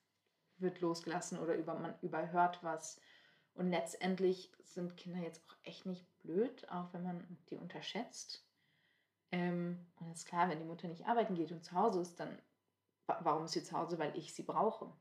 wird 0.57 0.81
losgelassen 0.81 1.39
oder 1.39 1.55
über, 1.55 1.75
man 1.75 1.95
überhört 2.01 2.63
was. 2.63 3.01
Und 3.53 3.69
letztendlich 3.69 4.51
sind 4.63 4.97
Kinder 4.97 5.19
jetzt 5.19 5.43
auch 5.49 5.55
echt 5.63 5.85
nicht 5.85 6.05
blöd, 6.19 6.69
auch 6.69 6.93
wenn 6.93 7.03
man 7.03 7.37
die 7.49 7.57
unterschätzt. 7.57 8.45
Ähm, 9.31 9.85
und 9.99 10.11
es 10.11 10.19
ist 10.19 10.25
klar, 10.27 10.49
wenn 10.49 10.59
die 10.59 10.65
Mutter 10.65 10.87
nicht 10.87 11.05
arbeiten 11.07 11.35
geht 11.35 11.51
und 11.51 11.63
zu 11.63 11.73
Hause 11.73 12.01
ist, 12.01 12.19
dann 12.19 12.41
wa- 13.07 13.19
warum 13.23 13.45
ist 13.45 13.53
sie 13.53 13.63
zu 13.63 13.77
Hause? 13.77 13.99
Weil 13.99 14.17
ich 14.17 14.33
sie 14.33 14.43
brauche. 14.43 14.91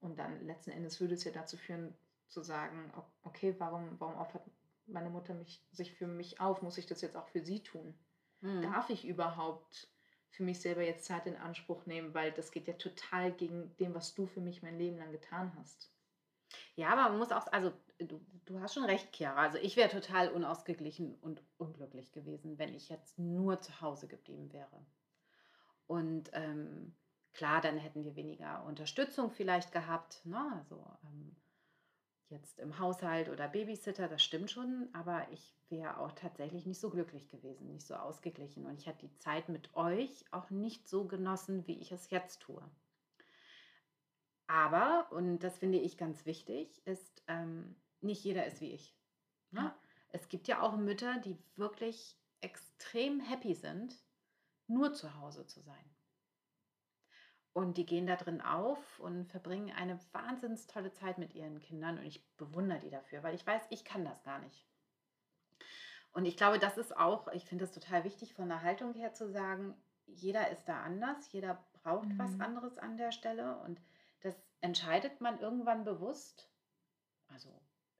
Und 0.00 0.18
dann 0.18 0.44
letzten 0.46 0.72
Endes 0.72 1.00
würde 1.00 1.14
es 1.14 1.24
ja 1.24 1.32
dazu 1.32 1.56
führen, 1.56 1.94
zu 2.28 2.42
sagen, 2.42 2.92
okay, 3.22 3.54
warum, 3.58 3.98
warum 4.00 4.16
opfert 4.16 4.42
meine 4.86 5.10
Mutter 5.10 5.34
mich, 5.34 5.64
sich 5.72 5.92
für 5.94 6.06
mich 6.06 6.40
auf? 6.40 6.62
Muss 6.62 6.78
ich 6.78 6.86
das 6.86 7.00
jetzt 7.02 7.16
auch 7.16 7.28
für 7.28 7.44
sie 7.44 7.62
tun? 7.62 7.94
Mhm. 8.40 8.62
Darf 8.62 8.90
ich 8.90 9.06
überhaupt 9.06 9.88
für 10.30 10.42
mich 10.42 10.60
selber 10.60 10.82
jetzt 10.82 11.04
Zeit 11.04 11.26
in 11.26 11.36
Anspruch 11.36 11.86
nehmen? 11.86 12.14
Weil 12.14 12.32
das 12.32 12.52
geht 12.52 12.68
ja 12.68 12.74
total 12.74 13.32
gegen 13.32 13.76
dem, 13.78 13.94
was 13.94 14.14
du 14.14 14.26
für 14.26 14.40
mich 14.40 14.62
mein 14.62 14.78
Leben 14.78 14.98
lang 14.98 15.12
getan 15.12 15.52
hast. 15.58 15.92
Ja, 16.74 16.90
aber 16.90 17.10
man 17.10 17.18
muss 17.18 17.32
auch, 17.32 17.46
also 17.52 17.72
du, 17.98 18.20
du 18.46 18.60
hast 18.60 18.74
schon 18.74 18.84
recht, 18.84 19.14
Chiara. 19.14 19.42
Also 19.42 19.58
ich 19.58 19.76
wäre 19.76 19.88
total 19.88 20.30
unausgeglichen 20.30 21.14
und 21.16 21.42
unglücklich 21.58 22.12
gewesen, 22.12 22.58
wenn 22.58 22.74
ich 22.74 22.88
jetzt 22.88 23.18
nur 23.18 23.60
zu 23.60 23.80
Hause 23.80 24.08
geblieben 24.08 24.52
wäre. 24.52 24.84
Und 25.86 26.30
ähm, 26.32 26.94
klar, 27.34 27.60
dann 27.60 27.76
hätten 27.76 28.04
wir 28.04 28.16
weniger 28.16 28.64
Unterstützung 28.64 29.30
vielleicht 29.30 29.72
gehabt, 29.72 30.24
ne? 30.24 30.52
Also 30.56 30.84
ähm, 31.04 31.36
jetzt 32.30 32.58
im 32.58 32.78
Haushalt 32.78 33.28
oder 33.28 33.48
Babysitter, 33.48 34.08
das 34.08 34.22
stimmt 34.22 34.50
schon, 34.50 34.88
aber 34.92 35.26
ich 35.32 35.54
wäre 35.68 35.98
auch 35.98 36.12
tatsächlich 36.12 36.64
nicht 36.64 36.80
so 36.80 36.90
glücklich 36.90 37.28
gewesen, 37.28 37.72
nicht 37.72 37.86
so 37.86 37.94
ausgeglichen. 37.94 38.66
Und 38.66 38.78
ich 38.78 38.86
hätte 38.86 39.06
die 39.06 39.18
Zeit 39.18 39.48
mit 39.48 39.74
euch 39.74 40.24
auch 40.30 40.50
nicht 40.50 40.88
so 40.88 41.06
genossen, 41.06 41.66
wie 41.66 41.78
ich 41.78 41.92
es 41.92 42.10
jetzt 42.10 42.40
tue. 42.40 42.62
Aber, 44.46 45.08
und 45.12 45.40
das 45.40 45.58
finde 45.58 45.78
ich 45.78 45.96
ganz 45.96 46.26
wichtig, 46.26 46.84
ist, 46.86 47.22
ähm, 47.28 47.76
nicht 48.00 48.24
jeder 48.24 48.46
ist 48.46 48.60
wie 48.60 48.72
ich. 48.72 48.96
Ne? 49.50 49.60
Ja. 49.60 49.78
Es 50.08 50.28
gibt 50.28 50.48
ja 50.48 50.60
auch 50.60 50.76
Mütter, 50.76 51.18
die 51.18 51.36
wirklich 51.56 52.18
extrem 52.40 53.20
happy 53.20 53.54
sind, 53.54 53.96
nur 54.66 54.92
zu 54.92 55.14
Hause 55.20 55.46
zu 55.46 55.60
sein. 55.60 55.84
Und 57.52 57.76
die 57.76 57.86
gehen 57.86 58.06
da 58.06 58.14
drin 58.16 58.40
auf 58.40 59.00
und 59.00 59.26
verbringen 59.26 59.72
eine 59.74 59.98
wahnsinnig 60.12 60.66
tolle 60.68 60.92
Zeit 60.92 61.18
mit 61.18 61.34
ihren 61.34 61.58
Kindern. 61.58 61.98
Und 61.98 62.04
ich 62.04 62.24
bewundere 62.36 62.78
die 62.78 62.90
dafür, 62.90 63.22
weil 63.22 63.34
ich 63.34 63.46
weiß, 63.46 63.62
ich 63.70 63.84
kann 63.84 64.04
das 64.04 64.22
gar 64.22 64.38
nicht. 64.38 64.66
Und 66.12 66.26
ich 66.26 66.36
glaube, 66.36 66.58
das 66.58 66.78
ist 66.78 66.96
auch, 66.96 67.28
ich 67.28 67.44
finde 67.44 67.64
es 67.64 67.72
total 67.72 68.04
wichtig 68.04 68.34
von 68.34 68.48
der 68.48 68.62
Haltung 68.62 68.94
her 68.94 69.12
zu 69.12 69.28
sagen, 69.28 69.74
jeder 70.06 70.50
ist 70.50 70.64
da 70.64 70.82
anders, 70.82 71.30
jeder 71.32 71.64
braucht 71.82 72.08
was 72.18 72.32
Mhm. 72.32 72.40
anderes 72.40 72.78
an 72.78 72.96
der 72.96 73.12
Stelle. 73.12 73.56
Und 73.58 73.80
das 74.20 74.34
entscheidet 74.60 75.20
man 75.20 75.38
irgendwann 75.40 75.84
bewusst. 75.84 76.48
Also 77.28 77.48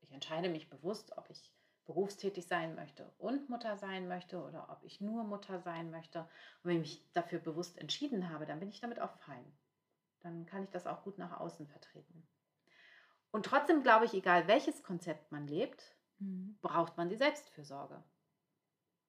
ich 0.01 0.13
entscheide 0.13 0.49
mich 0.49 0.69
bewusst, 0.71 1.17
ob 1.17 1.29
ich 1.31 1.53
berufstätig 1.91 2.47
sein 2.47 2.77
möchte 2.77 3.11
und 3.19 3.49
Mutter 3.51 3.77
sein 3.77 4.07
möchte 4.07 4.41
oder 4.41 4.69
ob 4.71 4.85
ich 4.85 5.01
nur 5.01 5.25
Mutter 5.25 5.59
sein 5.59 5.91
möchte. 5.91 6.21
Und 6.21 6.29
wenn 6.63 6.77
ich 6.77 7.01
mich 7.01 7.13
dafür 7.15 7.41
bewusst 7.41 7.79
entschieden 7.79 8.31
habe, 8.31 8.47
dann 8.47 8.61
bin 8.61 8.69
ich 8.69 8.81
damit 8.81 9.01
auch 9.01 9.13
fein. 9.17 9.45
Dann 10.21 10.47
kann 10.47 10.63
ich 10.63 10.71
das 10.71 10.87
auch 10.87 11.03
gut 11.03 11.19
nach 11.19 11.41
außen 11.41 11.67
vertreten. 11.67 12.29
Und 13.33 13.45
trotzdem 13.45 13.83
glaube 13.83 14.05
ich, 14.05 14.15
egal 14.15 14.47
welches 14.47 14.85
Konzept 14.85 15.33
man 15.33 15.49
lebt, 15.49 15.97
braucht 16.61 16.97
man 16.97 17.09
die 17.09 17.17
Selbstfürsorge. 17.17 18.01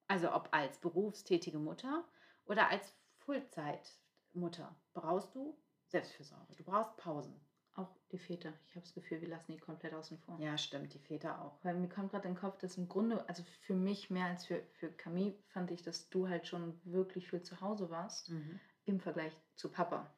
Also 0.07 0.33
ob 0.33 0.49
als 0.51 0.79
berufstätige 0.79 1.59
Mutter 1.59 2.03
oder 2.45 2.69
als 2.69 2.95
Fullzeitmutter 3.19 4.75
brauchst 4.93 5.35
du 5.35 5.55
Selbstfürsorge. 5.85 6.55
Du 6.55 6.63
brauchst 6.63 6.97
Pausen. 6.97 7.39
Auch 7.73 7.95
die 8.11 8.17
Väter. 8.19 8.53
Ich 8.67 8.75
habe 8.75 8.81
das 8.85 8.93
Gefühl, 8.93 9.21
wir 9.21 9.29
lassen 9.29 9.53
die 9.53 9.57
komplett 9.57 9.93
außen 9.93 10.17
vor. 10.19 10.37
Ja, 10.39 10.57
stimmt, 10.57 10.93
die 10.93 10.99
Väter 10.99 11.41
auch. 11.41 11.63
Weil 11.63 11.75
mir 11.75 11.87
kommt 11.87 12.11
gerade 12.11 12.27
in 12.27 12.33
den 12.33 12.39
Kopf, 12.39 12.57
dass 12.59 12.77
im 12.77 12.89
Grunde, 12.89 13.27
also 13.29 13.43
für 13.61 13.73
mich 13.73 14.09
mehr 14.09 14.25
als 14.25 14.45
für, 14.45 14.61
für 14.73 14.91
Camille, 14.91 15.35
fand 15.49 15.71
ich, 15.71 15.81
dass 15.81 16.09
du 16.09 16.27
halt 16.27 16.47
schon 16.47 16.79
wirklich 16.83 17.29
viel 17.29 17.41
zu 17.43 17.61
Hause 17.61 17.89
warst 17.89 18.29
Mhm. 18.29 18.59
im 18.85 18.99
Vergleich 18.99 19.33
zu 19.55 19.71
Papa. 19.71 20.13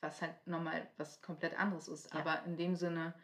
Was 0.00 0.20
halt 0.20 0.34
nochmal 0.46 0.86
was 0.98 1.22
komplett 1.22 1.58
anderes 1.58 1.88
ist. 1.88 2.12
Ja. 2.12 2.20
Aber 2.20 2.44
in 2.44 2.56
dem 2.56 2.76
Sinne, 2.76 3.14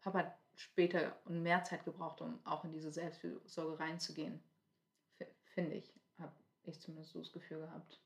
Papa 0.00 0.18
hat 0.18 0.38
später 0.56 1.14
und 1.26 1.42
mehr 1.42 1.62
Zeit 1.62 1.84
gebraucht, 1.84 2.20
um 2.22 2.40
auch 2.44 2.64
in 2.64 2.72
diese 2.72 2.90
Selbstfürsorge 2.90 3.78
reinzugehen. 3.78 4.42
Finde 5.54 5.74
ich. 5.76 5.94
Habe 6.18 6.32
ich 6.64 6.80
zumindest 6.80 7.12
so 7.12 7.20
das 7.20 7.32
Gefühl 7.32 7.58
gehabt. 7.60 8.00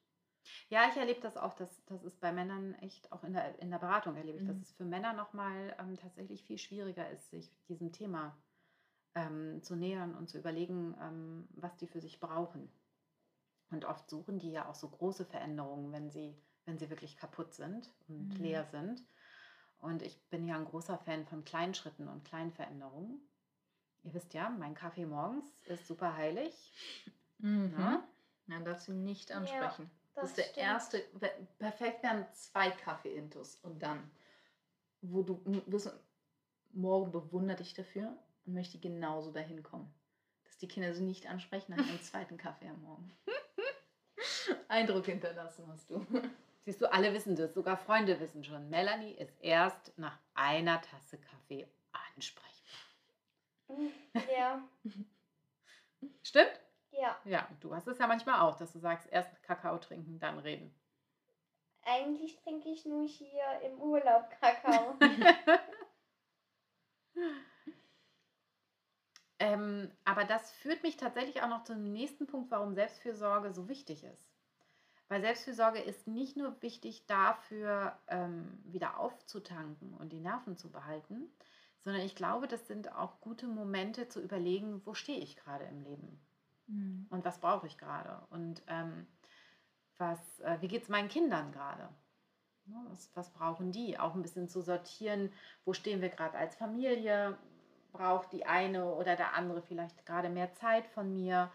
Ja, 0.69 0.89
ich 0.89 0.97
erlebe 0.97 1.21
das 1.21 1.37
auch, 1.37 1.55
dass 1.55 1.85
das 1.87 2.03
ist 2.05 2.21
bei 2.21 2.33
Männern 2.33 2.75
echt, 2.77 3.13
auch 3.13 3.25
in 3.25 3.33
der, 3.33 3.59
in 3.61 3.71
der 3.71 3.79
Beratung 3.79 4.17
erlebe 4.17 4.39
ich, 4.39 4.45
dass 4.45 4.57
Mhm. 4.57 4.63
es 4.63 4.73
für 4.73 4.85
Männer 4.85 5.13
nochmal 5.13 5.75
ähm, 5.79 5.97
tatsächlich 5.97 6.45
viel 6.45 6.59
schwieriger 6.59 7.09
ist, 7.11 7.31
sich 7.31 7.51
diesem 7.69 7.93
Thema 7.93 8.37
ähm, 9.15 9.63
zu 9.63 9.77
nähern 9.77 10.15
und 10.15 10.29
zu 10.29 10.39
überlegen, 10.39 10.97
ähm, 11.01 11.49
was 11.53 11.77
die 11.77 11.87
für 11.87 12.01
sich 12.01 12.21
brauchen. 12.21 12.71
Und 13.71 13.85
oft 13.85 14.09
suchen 14.11 14.39
die 14.39 14.51
ja 14.51 14.69
auch 14.69 14.75
so 14.75 14.89
große 14.89 15.25
Veränderungen, 15.25 15.93
wenn 15.93 16.11
sie, 16.11 16.37
wenn 16.67 16.79
sie 16.79 16.91
wirklich 16.91 17.17
kaputt 17.17 17.55
sind 17.55 17.91
und 18.09 18.39
Mhm. 18.39 18.39
leer 18.39 18.65
sind. 18.65 19.03
Und 19.81 20.03
ich 20.03 20.21
bin 20.31 20.47
ja 20.47 20.57
ein 20.57 20.65
großer 20.67 20.99
Fan 20.99 21.25
von 21.27 21.45
kleinen 21.45 21.75
Schritten 21.75 22.09
und 22.09 22.25
kleinen 22.25 22.53
Veränderungen. 22.53 23.21
Ihr 24.03 24.15
wisst 24.15 24.35
ja, 24.35 24.51
mein 24.51 24.75
Kaffee 24.75 25.07
morgens 25.07 25.47
ist 25.67 25.87
super 25.87 26.17
heilig. 26.17 26.73
Mhm. 27.39 27.75
Ja? 27.77 28.05
Ja, 28.47 28.61
darfst 28.61 28.89
du 28.89 28.93
nicht 28.93 29.33
Ja, 29.33 29.37
ansprechen. 29.37 29.91
Das, 30.21 30.31
das 30.31 30.31
ist 30.31 30.37
der 30.39 30.45
stimmt. 30.45 30.57
erste. 30.67 30.99
pe- 31.19 31.47
Perfekt 31.59 32.03
wären 32.03 32.27
zwei 32.33 32.71
Kaffee-Intus 32.71 33.57
und 33.57 33.81
dann, 33.83 34.11
wo 35.03 35.23
du 35.23 35.43
wirst, 35.67 35.93
morgen 36.73 37.11
bewundert 37.11 37.61
dich 37.61 37.75
dafür 37.75 38.17
und 38.47 38.55
möchte 38.55 38.79
genauso 38.79 39.33
dahin 39.33 39.63
kommen. 39.63 39.93
Dass 40.45 40.59
die 40.59 40.69
Kinder 40.69 40.93
sie 40.95 41.03
nicht 41.05 41.27
ansprechen 41.29 41.75
nach 41.77 41.87
einem 41.87 42.01
zweiten 42.03 42.37
Kaffee 42.37 42.69
am 42.69 42.81
Morgen. 42.83 43.13
Eindruck 44.69 45.07
hinterlassen 45.07 45.67
hast 45.69 45.91
du. 45.91 46.05
Siehst 46.65 46.81
du, 46.81 46.93
alle 46.93 47.13
wissen 47.15 47.37
das, 47.37 47.55
sogar 47.55 47.77
Freunde 47.77 48.21
wissen 48.21 48.45
schon. 48.45 48.69
Melanie 48.69 49.13
ist 49.15 49.35
erst 49.41 49.97
nach 49.99 50.19
einer 50.35 50.81
Tasse 50.83 51.19
Kaffee 51.19 51.67
ansprechbar. 52.15 52.79
Ja, 54.37 54.63
Stimmt? 56.23 56.61
Ja. 57.01 57.17
Ja, 57.25 57.49
du 57.61 57.75
hast 57.75 57.89
es 57.89 57.99
ja 57.99 58.07
manchmal 58.07 58.41
auch, 58.41 58.57
dass 58.57 58.73
du 58.73 58.79
sagst, 58.79 59.09
erst 59.11 59.43
Kakao 59.43 59.79
trinken, 59.79 60.19
dann 60.19 60.39
reden. 60.39 60.75
Eigentlich 61.83 62.37
trinke 62.37 62.69
ich 62.69 62.85
nur 62.85 63.07
hier 63.07 63.61
im 63.65 63.81
Urlaub 63.81 64.29
Kakao. 64.41 64.97
Ähm, 69.43 69.91
aber 70.05 70.25
das 70.25 70.53
führt 70.53 70.83
mich 70.83 70.99
tatsächlich 70.99 71.43
auch 71.43 71.49
noch 71.49 71.65
zum 71.65 71.83
nächsten 71.93 72.27
Punkt, 72.27 72.51
warum 72.51 72.75
Selbstfürsorge 72.75 73.55
so 73.55 73.69
wichtig 73.69 74.05
ist. 74.05 74.29
Weil 75.09 75.23
Selbstfürsorge 75.23 75.81
ist 75.81 76.07
nicht 76.07 76.37
nur 76.37 76.61
wichtig 76.61 77.07
dafür, 77.07 77.99
ähm, 78.09 78.63
wieder 78.65 79.01
aufzutanken 79.01 79.95
und 79.95 80.13
die 80.13 80.21
Nerven 80.21 80.59
zu 80.59 80.71
behalten, 80.71 81.33
sondern 81.79 82.03
ich 82.03 82.15
glaube, 82.15 82.49
das 82.49 82.67
sind 82.69 82.95
auch 82.95 83.19
gute 83.23 83.47
Momente 83.47 84.09
zu 84.09 84.21
überlegen, 84.21 84.83
wo 84.85 84.93
stehe 84.93 85.19
ich 85.19 85.37
gerade 85.37 85.65
im 85.65 85.81
Leben 85.81 86.21
und 87.11 87.25
was 87.25 87.39
brauche 87.39 87.67
ich 87.67 87.79
gerade 87.79 88.23
und 88.31 88.63
ähm, 88.69 89.07
was, 89.99 90.41
äh, 90.41 90.57
wie 90.61 90.69
geht 90.69 90.83
es 90.83 90.89
meinen 90.89 91.09
Kindern 91.09 91.53
gerade? 91.53 91.89
Ne, 92.67 92.77
Was, 92.91 93.11
was 93.15 93.31
brauchen 93.31 93.73
die? 93.73 93.99
Auch 93.99 94.15
ein 94.15 94.23
bisschen 94.23 94.49
zu 94.49 94.63
sortieren, 94.63 95.33
wo 95.65 95.73
stehen 95.73 96.01
wir 96.01 96.09
gerade 96.09 96.39
als 96.39 96.57
Familie? 96.57 97.37
Braucht 97.93 98.33
die 98.33 98.47
eine 98.47 98.95
oder 98.95 99.17
der 99.17 99.35
andere 99.35 99.63
vielleicht 99.63 100.07
gerade 100.07 100.29
mehr 100.29 100.53
Zeit 100.55 100.87
von 100.87 101.13
mir? 101.13 101.51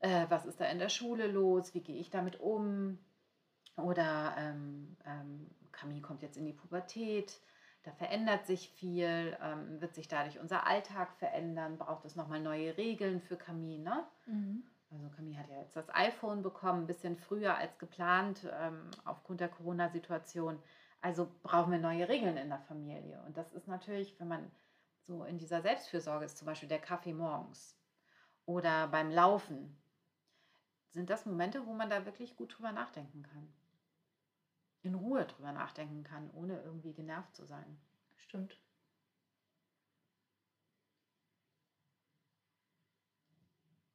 Äh, 0.00 0.26
was 0.28 0.44
ist 0.44 0.60
da 0.60 0.66
in 0.66 0.78
der 0.78 0.88
Schule 0.88 1.28
los? 1.28 1.72
Wie 1.72 1.80
gehe 1.80 1.98
ich 1.98 2.10
damit 2.10 2.40
um? 2.40 2.98
Oder 3.76 4.34
ähm, 4.38 4.96
ähm, 5.06 5.50
Camille 5.72 6.00
kommt 6.00 6.22
jetzt 6.22 6.36
in 6.36 6.46
die 6.46 6.52
Pubertät, 6.52 7.40
da 7.86 7.92
verändert 7.92 8.46
sich 8.46 8.70
viel, 8.70 9.38
ähm, 9.40 9.80
wird 9.80 9.94
sich 9.94 10.08
dadurch 10.08 10.40
unser 10.40 10.66
Alltag 10.66 11.12
verändern? 11.18 11.78
Braucht 11.78 12.04
es 12.04 12.16
nochmal 12.16 12.40
neue 12.40 12.76
Regeln 12.76 13.20
für 13.20 13.36
Camille? 13.36 13.84
Ne? 13.84 14.04
Also 14.90 15.08
Camille 15.10 15.38
hat 15.38 15.48
ja 15.48 15.60
jetzt 15.60 15.76
das 15.76 15.94
iPhone 15.94 16.42
bekommen, 16.42 16.82
ein 16.82 16.86
bisschen 16.88 17.16
früher 17.16 17.56
als 17.56 17.78
geplant 17.78 18.40
ähm, 18.60 18.90
aufgrund 19.04 19.38
der 19.38 19.48
Corona-Situation. 19.48 20.60
Also 21.00 21.28
brauchen 21.44 21.70
wir 21.70 21.78
neue 21.78 22.08
Regeln 22.08 22.36
in 22.36 22.48
der 22.48 22.58
Familie. 22.58 23.22
Und 23.24 23.36
das 23.36 23.52
ist 23.52 23.68
natürlich, 23.68 24.18
wenn 24.18 24.28
man 24.28 24.50
so 25.02 25.22
in 25.22 25.38
dieser 25.38 25.62
Selbstfürsorge 25.62 26.24
ist, 26.24 26.38
zum 26.38 26.46
Beispiel 26.46 26.68
der 26.68 26.80
Kaffee 26.80 27.14
morgens 27.14 27.78
oder 28.46 28.88
beim 28.88 29.12
Laufen, 29.12 29.76
sind 30.90 31.08
das 31.08 31.24
Momente, 31.24 31.64
wo 31.64 31.72
man 31.72 31.88
da 31.88 32.04
wirklich 32.04 32.34
gut 32.34 32.56
drüber 32.56 32.72
nachdenken 32.72 33.22
kann. 33.22 33.48
In 34.86 34.94
Ruhe 34.94 35.24
drüber 35.26 35.50
nachdenken 35.50 36.04
kann, 36.04 36.30
ohne 36.30 36.62
irgendwie 36.62 36.92
genervt 36.92 37.34
zu 37.34 37.44
sein. 37.44 37.76
Stimmt. 38.18 38.56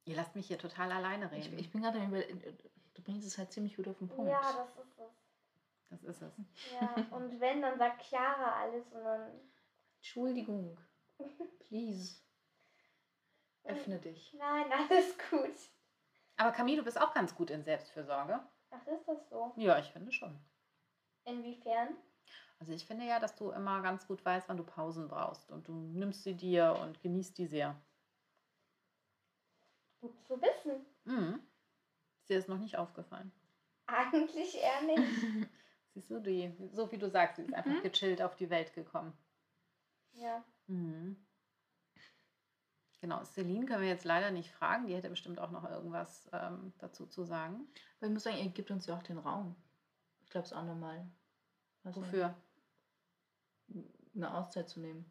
Ihr 0.04 0.16
lasst 0.16 0.34
mich 0.34 0.48
hier 0.48 0.58
total 0.58 0.90
alleine 0.92 1.26
Ich, 1.36 1.46
reden. 1.46 1.58
ich 1.58 1.70
bin 1.70 1.82
gerade 1.82 1.98
am 1.98 2.12
Überle- 2.12 2.56
Du 2.94 3.02
bringst 3.02 3.26
es 3.26 3.38
halt 3.38 3.50
ziemlich 3.52 3.74
gut 3.76 3.88
auf 3.88 3.96
den 3.98 4.08
Punkt. 4.08 4.30
Ja, 4.30 4.40
das 4.42 4.76
ist 4.76 4.98
es. 4.98 5.10
das 5.88 6.02
ist 6.04 6.22
es. 6.22 6.32
Ja, 6.78 6.94
und 7.16 7.40
wenn, 7.40 7.62
dann 7.62 7.78
sagt 7.78 8.02
Chiara 8.02 8.60
alles 8.60 8.84
und 8.92 9.02
dann. 9.02 9.30
Entschuldigung. 9.96 10.78
Please. 11.68 12.20
Öffne 13.64 13.98
dich. 13.98 14.34
Nein, 14.34 14.66
alles 14.72 15.16
gut. 15.30 15.54
Aber 16.36 16.52
Camille, 16.52 16.78
du 16.78 16.84
bist 16.84 17.00
auch 17.00 17.14
ganz 17.14 17.34
gut 17.34 17.48
in 17.50 17.64
Selbstfürsorge. 17.64 18.40
Ach, 18.70 18.86
ist 18.86 19.06
das 19.08 19.28
so? 19.30 19.52
Ja, 19.56 19.78
ich 19.78 19.86
finde 19.86 20.12
schon. 20.12 20.38
Inwiefern? 21.24 21.96
Also 22.58 22.72
ich 22.72 22.86
finde 22.86 23.06
ja, 23.06 23.18
dass 23.18 23.34
du 23.34 23.50
immer 23.50 23.82
ganz 23.82 24.06
gut 24.06 24.24
weißt, 24.24 24.48
wann 24.48 24.56
du 24.56 24.64
Pausen 24.64 25.08
brauchst 25.08 25.50
und 25.50 25.66
du 25.66 25.72
nimmst 25.72 26.22
sie 26.22 26.34
dir 26.36 26.78
und 26.80 27.00
genießt 27.02 27.36
die 27.38 27.46
sehr. 27.46 27.76
Gut 30.00 30.14
zu 30.26 30.40
wissen. 30.40 30.86
Mhm. 31.04 31.40
Ist 32.20 32.30
dir 32.30 32.36
das 32.36 32.48
noch 32.48 32.58
nicht 32.58 32.76
aufgefallen? 32.78 33.32
Eigentlich 33.86 34.56
eher 34.56 34.82
nicht. 34.82 35.02
Siehst 35.94 36.10
du, 36.10 36.20
die, 36.20 36.54
so 36.72 36.90
wie 36.90 36.98
du 36.98 37.10
sagst, 37.10 37.36
sie 37.36 37.42
ist 37.42 37.52
einfach 37.52 37.70
Mhm. 37.70 37.82
gechillt 37.82 38.22
auf 38.22 38.36
die 38.36 38.48
Welt 38.48 38.72
gekommen. 38.74 39.12
Ja. 40.12 40.42
Mhm. 40.66 41.16
Genau, 43.00 43.24
Celine 43.24 43.66
können 43.66 43.82
wir 43.82 43.88
jetzt 43.88 44.04
leider 44.04 44.30
nicht 44.30 44.52
fragen. 44.52 44.86
Die 44.86 44.94
hätte 44.94 45.10
bestimmt 45.10 45.40
auch 45.40 45.50
noch 45.50 45.68
irgendwas 45.68 46.28
ähm, 46.32 46.72
dazu 46.78 47.06
zu 47.06 47.24
sagen. 47.24 47.66
Aber 47.98 48.06
ich 48.06 48.12
muss 48.12 48.22
sagen, 48.22 48.38
ihr 48.38 48.48
gebt 48.50 48.70
uns 48.70 48.86
ja 48.86 48.96
auch 48.96 49.02
den 49.02 49.18
Raum. 49.18 49.56
Ich 50.32 50.34
glaube, 50.34 50.46
es 50.46 50.52
ist 50.52 50.56
auch 50.56 50.64
normal. 50.64 51.06
Du, 51.84 51.94
Wofür? 51.94 52.34
Eine 54.14 54.34
Auszeit 54.34 54.66
zu 54.66 54.80
nehmen. 54.80 55.10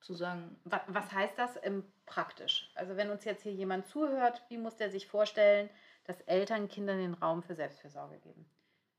Zu 0.00 0.14
sagen, 0.14 0.58
Was, 0.64 0.80
was 0.88 1.12
heißt 1.12 1.38
das 1.38 1.54
im 1.54 1.84
praktisch? 2.06 2.72
Also 2.74 2.96
wenn 2.96 3.08
uns 3.08 3.24
jetzt 3.24 3.44
hier 3.44 3.52
jemand 3.52 3.86
zuhört, 3.86 4.42
wie 4.48 4.58
muss 4.58 4.76
der 4.76 4.90
sich 4.90 5.06
vorstellen, 5.06 5.70
dass 6.02 6.20
Eltern 6.22 6.66
Kindern 6.66 6.98
den 6.98 7.14
Raum 7.14 7.44
für 7.44 7.54
Selbstfürsorge 7.54 8.18
geben? 8.18 8.50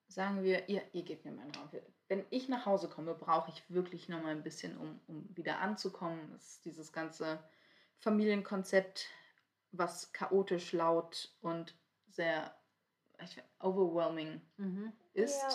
sagen 0.08 0.42
wir, 0.44 0.70
ihr, 0.70 0.82
ihr 0.94 1.04
gebt 1.04 1.26
mir 1.26 1.34
meinen 1.34 1.52
Raum. 1.52 1.70
Wenn 2.08 2.26
ich 2.30 2.48
nach 2.48 2.66
Hause 2.66 2.88
komme, 2.88 3.14
brauche 3.16 3.52
ich 3.52 3.70
wirklich 3.70 4.08
noch 4.08 4.24
mal 4.24 4.32
ein 4.32 4.44
bisschen, 4.44 4.78
um, 4.78 5.02
um 5.08 5.28
wieder 5.36 5.60
anzukommen. 5.60 6.32
Das 6.32 6.54
ist 6.54 6.64
dieses 6.64 6.94
ganze 6.94 7.44
Familienkonzept, 7.98 9.08
was 9.74 10.14
chaotisch, 10.14 10.72
laut 10.72 11.36
und 11.42 11.76
sehr 12.08 12.56
ich, 13.24 13.42
overwhelming 13.60 14.42
ist. 15.14 15.42
Ja. 15.42 15.50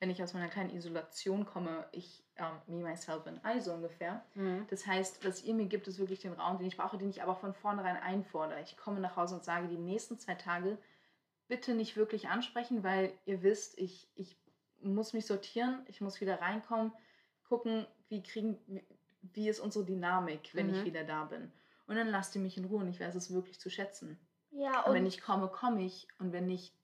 Wenn 0.00 0.10
ich 0.10 0.20
aus 0.22 0.34
meiner 0.34 0.48
kleinen 0.48 0.70
Isolation 0.70 1.46
komme, 1.46 1.86
ich, 1.92 2.24
ähm, 2.36 2.60
me, 2.66 2.82
myself 2.82 3.24
and 3.26 3.40
I 3.46 3.60
so 3.60 3.72
ungefähr. 3.72 4.24
Mhm. 4.34 4.66
Das 4.68 4.84
heißt, 4.84 5.24
was 5.24 5.44
ihr 5.44 5.54
mir 5.54 5.66
gibt, 5.66 5.86
ist 5.86 6.00
wirklich 6.00 6.18
den 6.20 6.32
Raum, 6.32 6.58
den 6.58 6.66
ich 6.66 6.76
brauche, 6.76 6.98
den 6.98 7.08
ich 7.08 7.22
aber 7.22 7.36
von 7.36 7.54
vornherein 7.54 7.96
einfordere. 7.96 8.60
Ich 8.62 8.76
komme 8.76 8.98
nach 8.98 9.14
Hause 9.16 9.36
und 9.36 9.44
sage, 9.44 9.68
die 9.68 9.78
nächsten 9.78 10.18
zwei 10.18 10.34
Tage 10.34 10.76
bitte 11.46 11.74
nicht 11.74 11.96
wirklich 11.96 12.28
ansprechen, 12.28 12.82
weil 12.82 13.12
ihr 13.26 13.42
wisst, 13.42 13.78
ich, 13.78 14.08
ich 14.16 14.36
muss 14.80 15.12
mich 15.12 15.24
sortieren, 15.26 15.84
ich 15.86 16.00
muss 16.00 16.20
wieder 16.20 16.40
reinkommen, 16.40 16.92
gucken, 17.48 17.86
wie 18.08 18.24
kriegen, 18.24 18.58
wie, 18.66 18.84
wie 19.20 19.48
ist 19.48 19.60
unsere 19.60 19.84
Dynamik, 19.84 20.52
wenn 20.54 20.68
ich 20.70 20.80
Mhm. 20.80 20.84
wieder 20.84 21.04
da 21.04 21.26
bin. 21.26 21.52
Und 21.86 21.94
dann 21.94 22.08
lasst 22.08 22.34
ihr 22.34 22.40
mich 22.42 22.56
in 22.56 22.64
Ruhe 22.64 22.80
und 22.80 22.88
ich 22.88 22.98
weiß 22.98 23.14
es 23.14 23.32
wirklich 23.32 23.60
zu 23.60 23.70
schätzen. 23.70 24.18
Ja, 24.50 24.80
Und 24.80 24.88
und 24.88 24.94
wenn 24.94 25.06
ich 25.06 25.20
komme, 25.20 25.46
komme 25.46 25.84
ich 25.84 26.08
und 26.18 26.32
wenn 26.32 26.46
nicht, 26.46 26.74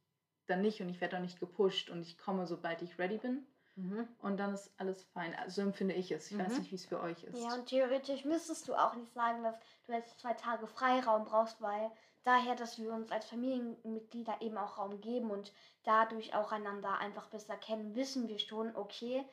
dann 0.49 0.63
nicht 0.63 0.81
und 0.81 0.89
ich 0.89 1.01
werde 1.01 1.17
auch 1.17 1.21
nicht 1.23 1.41
gepusht 1.41 1.91
und 1.91 2.03
ich 2.03 2.19
komme, 2.19 2.47
sobald 2.47 2.83
ich 2.83 2.99
ready 2.99 3.19
bin 3.19 3.47
Mhm. 3.77 4.09
und 4.23 4.39
dann 4.39 4.55
ist 4.55 4.73
alles 4.79 5.05
fein. 5.15 5.37
So 5.47 5.63
empfinde 5.63 5.95
ich 5.95 6.11
es. 6.11 6.31
Ich 6.33 6.39
weiß 6.39 6.53
Mhm. 6.53 6.59
nicht, 6.59 6.71
wie 6.73 6.75
es 6.77 6.87
für 6.87 7.01
euch 7.01 7.23
ist. 7.23 7.41
Ja, 7.45 7.55
und 7.55 7.67
theoretisch 7.67 8.25
müsstest 8.25 8.67
du 8.67 8.75
auch 8.75 8.95
nicht 8.97 9.13
sagen, 9.13 9.45
dass 9.45 9.55
du 9.87 9.93
jetzt 9.93 10.19
zwei 10.19 10.35
Tage 10.35 10.67
Freiraum 10.67 11.25
brauchst, 11.25 11.61
weil 11.61 11.91
daher, 12.25 12.57
dass 12.57 12.79
wir 12.81 12.93
uns 12.93 13.13
als 13.13 13.27
Familienmitglieder 13.27 14.39
eben 14.41 14.59
auch 14.59 14.79
Raum 14.79 15.01
geben 15.01 15.31
und 15.31 15.53
dadurch 15.85 16.35
auch 16.35 16.51
einander 16.51 16.99
einfach 16.99 17.29
besser 17.29 17.57
kennen, 17.57 17.95
wissen 17.95 18.27
wir 18.29 18.41
schon, 18.41 18.75
okay, 18.75 19.25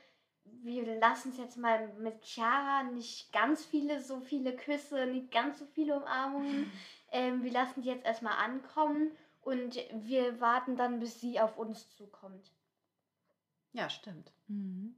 wir 0.43 0.99
lassen 0.99 1.32
es 1.32 1.38
jetzt 1.39 1.58
mal 1.58 1.88
mit 1.97 2.23
Chiara 2.23 2.84
nicht 2.84 3.34
ganz 3.34 3.65
viele, 3.65 3.99
so 3.99 4.19
viele 4.19 4.56
Küsse, 4.56 5.08
nicht 5.08 5.32
ganz 5.32 5.58
so 5.58 5.65
viele 5.65 5.97
Umarmungen. 5.97 6.71
Ähm, 7.12 7.43
wir 7.43 7.51
lassen 7.51 7.82
die 7.84 7.88
jetzt 7.89 8.04
erstmal 8.06 8.34
ankommen 8.43 9.12
und 9.46 9.76
wir 9.94 10.42
warten 10.42 10.76
dann, 10.76 11.00
bis 11.00 11.22
sie 11.22 11.40
auf 11.40 11.58
uns 11.58 11.90
zukommt. 11.96 12.52
Ja, 13.74 13.90
stimmt. 13.90 14.32
Mhm. 14.48 14.96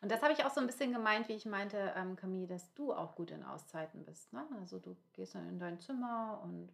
Und 0.00 0.10
das 0.10 0.22
habe 0.22 0.32
ich 0.32 0.44
auch 0.44 0.50
so 0.50 0.60
ein 0.60 0.66
bisschen 0.66 0.92
gemeint, 0.92 1.28
wie 1.28 1.34
ich 1.34 1.44
meinte, 1.44 1.92
ähm, 1.94 2.16
Camille, 2.16 2.46
dass 2.46 2.72
du 2.74 2.92
auch 2.94 3.14
gut 3.14 3.30
in 3.30 3.44
Auszeiten 3.44 4.04
bist. 4.04 4.32
Ne? 4.32 4.46
Also 4.58 4.78
du 4.78 4.96
gehst 5.12 5.34
dann 5.34 5.48
in 5.48 5.58
dein 5.58 5.78
Zimmer 5.80 6.40
und 6.42 6.72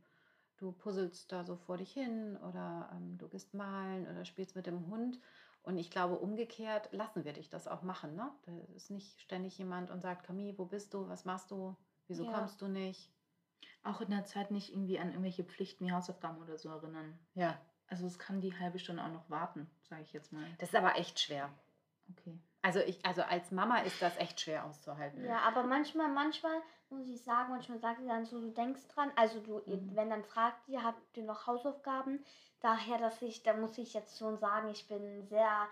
du 0.57 0.71
puzzelst 0.73 1.33
da 1.33 1.45
so 1.45 1.57
vor 1.57 1.79
dich 1.79 1.93
hin 1.93 2.37
oder 2.37 2.89
ähm, 2.93 3.19
du 3.19 3.29
gehst 3.29 3.55
malen 3.55 4.07
oder 4.07 4.25
spielst 4.25 4.55
mit 4.55 4.67
dem 4.67 4.87
Hund. 4.87 5.19
Und 5.65 5.79
ich 5.79 5.91
glaube, 5.91 6.19
umgekehrt 6.19 6.93
lassen 6.93 7.25
wir 7.25 7.33
dich 7.33 7.51
das 7.51 7.67
auch 7.67 7.83
machen. 7.83 8.15
Ne? 8.15 8.31
Da 8.47 8.53
ist 8.77 8.91
nicht 8.91 9.21
ständig 9.21 9.59
jemand 9.59 9.91
und 9.91 10.01
sagt, 10.01 10.25
Camille, 10.25 10.57
wo 10.59 10.65
bist 10.67 10.95
du? 10.95 11.09
Was 11.09 11.25
machst 11.25 11.51
du? 11.51 11.77
Wieso 12.07 12.25
Ja. 12.25 12.33
kommst 12.33 12.63
du 12.63 12.69
nicht? 12.69 13.13
Auch 13.85 14.01
in 14.01 14.11
der 14.11 14.25
Zeit 14.25 14.51
nicht 14.51 14.70
irgendwie 14.70 14.99
an 14.99 15.09
irgendwelche 15.11 15.44
Pflichten 15.44 15.87
wie 15.87 15.92
Hausaufgaben 15.92 16.40
oder 16.42 16.57
so 16.59 16.68
erinnern. 16.70 17.18
Ja, 17.35 17.59
Also 17.88 18.07
es 18.07 18.18
kann 18.18 18.40
die 18.40 18.59
halbe 18.59 18.79
Stunde 18.79 19.03
auch 19.05 19.12
noch 19.12 19.29
warten, 19.31 19.70
sage 19.83 20.03
ich 20.03 20.12
jetzt 20.12 20.33
mal. 20.33 20.44
das 20.59 20.70
ist 20.70 20.75
aber 20.75 20.97
echt 20.97 21.20
schwer. 21.20 21.51
Okay. 22.11 22.38
Also 22.62 22.81
ich, 22.81 23.05
also 23.05 23.23
als 23.23 23.51
Mama 23.51 23.79
ist 23.81 24.01
das 24.01 24.16
echt 24.16 24.40
schwer 24.40 24.64
auszuhalten. 24.64 25.23
Ja, 25.25 25.40
aber 25.40 25.64
manchmal, 25.64 26.09
manchmal 26.09 26.62
muss 26.88 27.07
ich 27.09 27.23
sagen, 27.23 27.51
manchmal 27.51 27.79
sagt 27.79 28.01
sie 28.01 28.07
dann 28.09 28.25
so, 28.25 28.40
du 28.40 28.51
denkst 28.51 28.88
dran, 28.88 29.11
also 29.16 29.38
du, 29.40 29.59
Mhm. 29.66 29.94
wenn 29.94 30.09
dann 30.11 30.25
fragt 30.25 30.66
ihr, 30.68 30.83
habt 30.83 31.16
ihr 31.16 31.25
noch 31.25 31.47
Hausaufgaben? 31.47 32.25
Daher, 32.61 32.97
dass 32.99 33.20
ich, 33.20 33.42
da 33.42 33.53
muss 33.53 33.77
ich 33.77 33.92
jetzt 33.92 34.18
schon 34.18 34.38
sagen, 34.38 34.70
ich 34.70 34.88
bin 34.88 35.27
sehr 35.27 35.66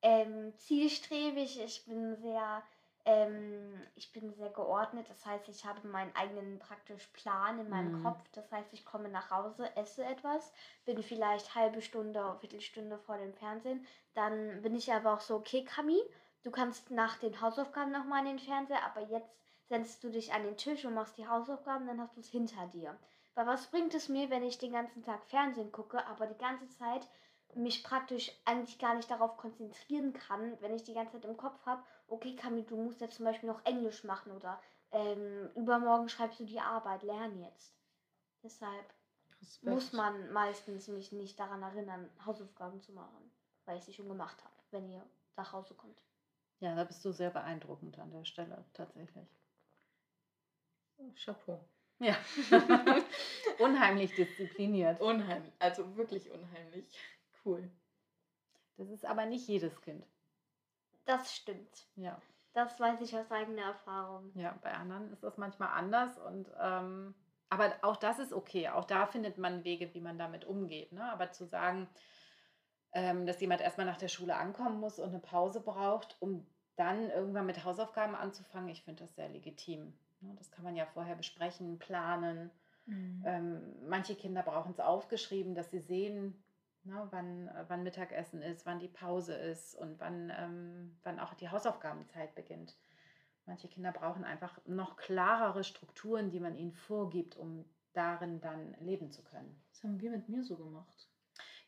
ähm, 0.00 0.54
zielstrebig, 0.56 1.60
ich 1.62 1.84
bin 1.84 2.16
sehr, 2.16 2.62
ähm, 3.08 3.72
ich 3.94 4.12
bin 4.12 4.30
sehr 4.34 4.50
geordnet. 4.50 5.08
Das 5.08 5.24
heißt, 5.24 5.48
ich 5.48 5.64
habe 5.64 5.88
meinen 5.88 6.14
eigenen 6.14 6.58
praktisch 6.58 7.06
Plan 7.14 7.58
in 7.58 7.70
meinem 7.70 7.92
Mhm. 7.92 8.02
Kopf. 8.02 8.22
Das 8.32 8.52
heißt, 8.52 8.72
ich 8.74 8.84
komme 8.84 9.08
nach 9.08 9.30
Hause, 9.30 9.74
esse 9.76 10.04
etwas, 10.04 10.52
bin 10.84 11.02
vielleicht 11.02 11.54
halbe 11.54 11.80
Stunde, 11.80 12.36
Viertelstunde 12.40 12.98
vor 12.98 13.16
dem 13.16 13.32
Fernsehen. 13.32 13.86
Dann 14.12 14.60
bin 14.60 14.74
ich 14.74 14.92
aber 14.92 15.14
auch 15.14 15.20
so, 15.20 15.36
okay, 15.36 15.64
Kami, 15.64 15.98
du 16.42 16.50
kannst 16.50 16.90
nach 16.90 17.16
den 17.18 17.40
Hausaufgaben 17.40 17.92
nochmal 17.92 18.20
in 18.26 18.36
den 18.36 18.38
Fernseher, 18.38 18.84
aber 18.84 19.00
jetzt 19.08 19.34
setzt 19.68 20.04
du 20.04 20.10
dich 20.10 20.34
an 20.34 20.42
den 20.42 20.58
Tisch 20.58 20.84
und 20.84 20.94
machst 20.94 21.16
die 21.16 21.28
Hausaufgaben, 21.28 21.86
dann 21.86 22.00
hast 22.00 22.16
du 22.16 22.20
es 22.20 22.28
hinter 22.28 22.66
dir. 22.66 22.98
Weil 23.34 23.46
was 23.46 23.68
bringt 23.68 23.94
es 23.94 24.10
mir, 24.10 24.28
wenn 24.28 24.42
ich 24.42 24.58
den 24.58 24.72
ganzen 24.72 25.02
Tag 25.02 25.24
Fernsehen 25.24 25.72
gucke, 25.72 26.04
aber 26.06 26.26
die 26.26 26.38
ganze 26.38 26.68
Zeit 26.68 27.08
mich 27.54 27.82
praktisch 27.82 28.30
eigentlich 28.44 28.78
gar 28.78 28.94
nicht 28.94 29.10
darauf 29.10 29.36
konzentrieren 29.36 30.12
kann, 30.12 30.60
wenn 30.60 30.74
ich 30.74 30.84
die 30.84 30.94
ganze 30.94 31.14
Zeit 31.14 31.24
im 31.24 31.36
Kopf 31.36 31.64
habe, 31.64 31.82
okay, 32.08 32.34
Kami, 32.36 32.64
du 32.64 32.76
musst 32.76 33.00
jetzt 33.00 33.16
zum 33.16 33.24
Beispiel 33.24 33.48
noch 33.48 33.64
Englisch 33.64 34.04
machen 34.04 34.32
oder 34.32 34.60
ähm, 34.90 35.50
übermorgen 35.54 36.08
schreibst 36.08 36.40
du 36.40 36.44
die 36.44 36.60
Arbeit, 36.60 37.02
lern 37.02 37.38
jetzt. 37.40 37.76
Deshalb 38.42 38.94
Respekt. 39.40 39.72
muss 39.72 39.92
man 39.92 40.32
meistens 40.32 40.88
mich 40.88 41.12
nicht 41.12 41.38
daran 41.38 41.62
erinnern, 41.62 42.10
Hausaufgaben 42.24 42.80
zu 42.80 42.92
machen, 42.92 43.30
weil 43.64 43.78
ich 43.78 43.84
sie 43.84 43.92
schon 43.92 44.08
gemacht 44.08 44.42
habe, 44.44 44.54
wenn 44.70 44.88
ihr 44.88 45.04
nach 45.36 45.52
Hause 45.52 45.74
kommt. 45.74 46.02
Ja, 46.60 46.74
da 46.74 46.84
bist 46.84 47.04
du 47.04 47.12
sehr 47.12 47.30
beeindruckend 47.30 47.98
an 47.98 48.10
der 48.10 48.24
Stelle, 48.24 48.64
tatsächlich. 48.72 49.28
Chapeau. 51.14 51.60
Ja. 52.00 52.16
Unheimlich 53.58 54.14
diszipliniert. 54.14 55.00
Unheimlich. 55.00 55.52
Also 55.58 55.96
wirklich 55.96 56.30
unheimlich. 56.30 56.86
Cool. 57.44 57.70
Das 58.76 58.88
ist 58.90 59.04
aber 59.04 59.26
nicht 59.26 59.46
jedes 59.48 59.80
Kind. 59.80 60.04
Das 61.08 61.34
stimmt. 61.34 61.86
Ja. 61.96 62.20
Das 62.52 62.78
weiß 62.78 63.00
ich 63.00 63.16
aus 63.16 63.30
eigener 63.30 63.62
Erfahrung. 63.62 64.30
Ja, 64.34 64.58
bei 64.62 64.72
anderen 64.74 65.10
ist 65.10 65.22
das 65.22 65.38
manchmal 65.38 65.70
anders 65.70 66.18
und 66.18 66.50
ähm, 66.60 67.14
aber 67.48 67.72
auch 67.80 67.96
das 67.96 68.18
ist 68.18 68.34
okay. 68.34 68.68
Auch 68.68 68.84
da 68.84 69.06
findet 69.06 69.38
man 69.38 69.64
Wege, 69.64 69.94
wie 69.94 70.02
man 70.02 70.18
damit 70.18 70.44
umgeht. 70.44 70.92
Ne? 70.92 71.02
Aber 71.10 71.32
zu 71.32 71.46
sagen, 71.46 71.88
ähm, 72.92 73.24
dass 73.24 73.40
jemand 73.40 73.62
erstmal 73.62 73.86
nach 73.86 73.96
der 73.96 74.08
Schule 74.08 74.36
ankommen 74.36 74.80
muss 74.80 74.98
und 74.98 75.08
eine 75.08 75.18
Pause 75.18 75.62
braucht, 75.62 76.16
um 76.20 76.46
dann 76.76 77.08
irgendwann 77.08 77.46
mit 77.46 77.64
Hausaufgaben 77.64 78.14
anzufangen, 78.14 78.68
ich 78.68 78.82
finde 78.82 79.04
das 79.04 79.14
sehr 79.14 79.30
legitim. 79.30 79.94
Ne? 80.20 80.34
Das 80.36 80.50
kann 80.50 80.64
man 80.64 80.76
ja 80.76 80.84
vorher 80.84 81.16
besprechen, 81.16 81.78
planen. 81.78 82.50
Mhm. 82.84 83.22
Ähm, 83.24 83.76
manche 83.88 84.14
Kinder 84.14 84.42
brauchen 84.42 84.72
es 84.72 84.80
aufgeschrieben, 84.80 85.54
dass 85.54 85.70
sie 85.70 85.80
sehen, 85.80 86.44
ne, 86.84 87.06
wann, 87.10 87.48
äh, 87.48 87.64
wann 87.68 87.82
Mittagessen 87.82 88.42
ist, 88.42 88.66
wann 88.66 88.78
die 88.78 88.88
Pause 88.88 89.34
ist 89.34 89.74
und 89.74 89.98
wann, 90.00 90.32
ähm, 90.36 90.98
wann 91.02 91.20
auch 91.20 91.34
die 91.34 91.48
Hausaufgabenzeit 91.48 92.34
beginnt. 92.34 92.76
Manche 93.46 93.68
Kinder 93.68 93.92
brauchen 93.92 94.24
einfach 94.24 94.58
noch 94.66 94.96
klarere 94.96 95.64
Strukturen, 95.64 96.30
die 96.30 96.40
man 96.40 96.54
ihnen 96.54 96.72
vorgibt, 96.72 97.36
um 97.36 97.64
darin 97.94 98.40
dann 98.40 98.74
leben 98.80 99.10
zu 99.10 99.22
können. 99.24 99.62
Das 99.70 99.82
haben 99.82 100.00
wir 100.00 100.10
mit 100.10 100.28
mir 100.28 100.44
so 100.44 100.56
gemacht. 100.56 101.08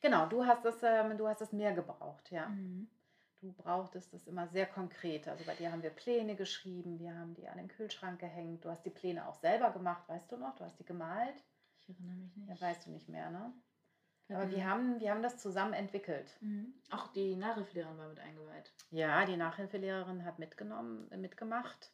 Genau, 0.02 0.26
du 0.26 0.44
hast 0.44 0.64
es, 0.64 0.82
ähm, 0.82 1.16
du 1.16 1.26
hast 1.26 1.40
es 1.40 1.52
mehr 1.52 1.72
gebraucht, 1.72 2.30
ja. 2.30 2.48
Mhm. 2.48 2.88
Du 3.40 3.52
brauchtest 3.52 4.12
das 4.12 4.26
immer 4.26 4.46
sehr 4.48 4.66
konkret. 4.66 5.26
Also 5.26 5.44
bei 5.44 5.54
dir 5.54 5.72
haben 5.72 5.82
wir 5.82 5.90
Pläne 5.90 6.36
geschrieben, 6.36 6.98
wir 6.98 7.14
haben 7.14 7.34
die 7.34 7.48
an 7.48 7.56
den 7.56 7.68
Kühlschrank 7.68 8.20
gehängt. 8.20 8.64
Du 8.64 8.68
hast 8.68 8.84
die 8.84 8.90
Pläne 8.90 9.26
auch 9.26 9.34
selber 9.34 9.70
gemacht, 9.70 10.06
weißt 10.08 10.30
du 10.30 10.36
noch? 10.36 10.54
Du 10.56 10.64
hast 10.64 10.78
die 10.78 10.84
gemalt. 10.84 11.42
Ich 11.80 11.88
erinnere 11.88 12.16
mich 12.16 12.36
nicht. 12.36 12.48
Ja, 12.48 12.60
weißt 12.60 12.86
du 12.86 12.90
nicht 12.90 13.08
mehr, 13.08 13.30
ne? 13.30 13.54
Aber 14.30 14.40
hatten- 14.42 14.50
wir 14.52 14.64
haben, 14.68 15.00
wir 15.00 15.10
haben 15.10 15.22
das 15.22 15.38
zusammen 15.38 15.72
entwickelt. 15.72 16.36
Mhm. 16.40 16.74
Auch 16.90 17.08
die 17.08 17.36
Nachhilfelehrerin 17.36 17.98
war 17.98 18.08
mit 18.08 18.20
eingeweiht. 18.20 18.72
Ja, 18.90 19.24
die 19.26 19.36
Nachhilfelehrerin 19.36 20.24
hat 20.24 20.38
mitgenommen, 20.38 21.10
äh, 21.12 21.16
mitgemacht 21.16 21.92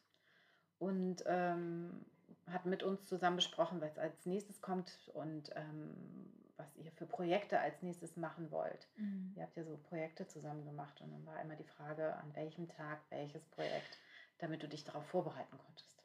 und 0.79 1.23
ähm, 1.27 2.05
hat 2.47 2.65
mit 2.65 2.83
uns 2.83 3.05
zusammen 3.05 3.35
besprochen, 3.37 3.81
was 3.81 3.97
als 3.97 4.25
nächstes 4.25 4.61
kommt 4.61 5.09
und 5.13 5.51
ähm, 5.55 6.31
was 6.55 6.75
ihr 6.75 6.91
für 6.91 7.05
Projekte 7.05 7.59
als 7.59 7.81
nächstes 7.81 8.15
machen 8.17 8.51
wollt. 8.51 8.87
Mhm. 8.95 9.33
Ihr 9.35 9.43
habt 9.43 9.55
ja 9.57 9.63
so 9.63 9.77
Projekte 9.77 10.27
zusammen 10.27 10.65
gemacht 10.65 10.99
und 11.01 11.11
dann 11.11 11.25
war 11.25 11.39
immer 11.41 11.55
die 11.55 11.63
Frage, 11.63 12.15
an 12.15 12.35
welchem 12.35 12.67
Tag 12.67 12.99
welches 13.09 13.45
Projekt, 13.45 13.99
damit 14.39 14.63
du 14.63 14.67
dich 14.67 14.83
darauf 14.83 15.05
vorbereiten 15.07 15.57
konntest. 15.57 16.03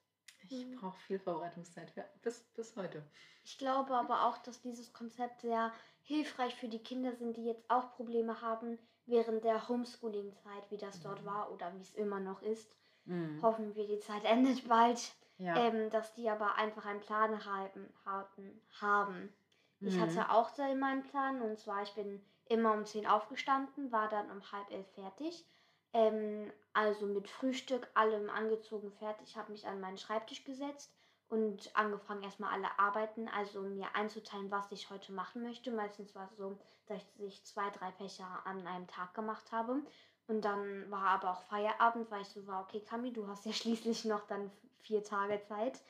Ich 0.48 0.66
Mhm. 0.66 0.76
brauche 0.76 0.98
viel 1.06 1.18
Vorbereitungszeit 1.18 1.90
für, 1.92 2.04
bis, 2.22 2.40
bis 2.54 2.76
heute. 2.76 3.02
Ich 3.44 3.56
glaube 3.58 3.94
aber 3.94 4.26
auch, 4.26 4.38
dass 4.38 4.60
dieses 4.60 4.92
Konzept 4.92 5.40
sehr 5.42 5.72
hilfreich 6.02 6.54
für 6.54 6.68
die 6.68 6.82
Kinder 6.82 7.12
sind, 7.14 7.36
die 7.36 7.44
jetzt 7.44 7.68
auch 7.70 7.92
Probleme 7.92 8.40
haben 8.40 8.78
während 9.06 9.44
der 9.44 9.68
Homeschooling-Zeit, 9.68 10.70
wie 10.70 10.76
das 10.76 11.00
dort 11.00 11.20
Mhm. 11.22 11.26
war 11.26 11.52
oder 11.52 11.72
wie 11.74 11.80
es 11.80 11.94
immer 11.94 12.20
noch 12.20 12.42
ist. 12.42 12.74
Mhm. 13.04 13.42
Hoffen 13.42 13.74
wir, 13.74 13.86
die 13.86 14.00
Zeit 14.00 14.24
endet 14.24 14.68
bald. 14.68 15.12
Ja. 15.38 15.56
Ähm, 15.56 15.90
dass 15.90 16.14
die 16.14 16.30
aber 16.30 16.54
einfach 16.54 16.86
einen 16.86 17.00
Plan 17.00 17.44
haben. 17.44 17.92
haben, 18.04 18.60
haben. 18.80 19.32
Ich 19.80 19.96
Mhm. 19.96 20.00
hatte 20.00 20.30
auch 20.30 20.50
da 20.52 20.70
immer 20.70 20.86
einen 20.86 21.02
Plan 21.02 21.42
und 21.42 21.58
zwar, 21.58 21.82
ich 21.82 21.92
bin 21.94 22.24
immer 22.46 22.72
um 22.72 22.86
10 22.86 23.06
aufgestanden, 23.06 23.90
war 23.90 24.08
dann 24.08 24.30
um 24.30 24.52
halb 24.52 24.70
elf 24.70 24.86
fertig. 24.94 25.44
Ähm, 25.92 26.52
also 26.72 27.06
mit 27.06 27.28
Frühstück, 27.28 27.88
allem 27.94 28.30
angezogen, 28.30 28.92
fertig, 28.92 29.36
habe 29.36 29.52
mich 29.52 29.66
an 29.66 29.80
meinen 29.80 29.98
Schreibtisch 29.98 30.44
gesetzt 30.44 30.94
und 31.32 31.74
angefangen 31.74 32.22
erstmal 32.22 32.52
alle 32.52 32.78
Arbeiten, 32.78 33.26
also 33.26 33.62
mir 33.62 33.86
einzuteilen, 33.94 34.50
was 34.50 34.70
ich 34.70 34.90
heute 34.90 35.12
machen 35.12 35.42
möchte. 35.42 35.70
Meistens 35.70 36.14
war 36.14 36.26
es 36.26 36.36
so, 36.36 36.58
dass 36.84 37.00
ich 37.20 37.42
zwei, 37.46 37.70
drei 37.70 37.90
Fächer 37.92 38.42
an 38.44 38.66
einem 38.66 38.86
Tag 38.86 39.14
gemacht 39.14 39.50
habe. 39.50 39.80
Und 40.26 40.44
dann 40.44 40.90
war 40.90 41.06
aber 41.06 41.30
auch 41.30 41.40
Feierabend, 41.44 42.10
weil 42.10 42.20
ich 42.20 42.28
so 42.28 42.46
war, 42.46 42.60
okay, 42.60 42.80
Kami, 42.80 43.14
du 43.14 43.26
hast 43.28 43.46
ja 43.46 43.52
schließlich 43.54 44.04
noch 44.04 44.26
dann 44.26 44.50
vier 44.80 45.02
Tage 45.02 45.40
Zeit. 45.40 45.80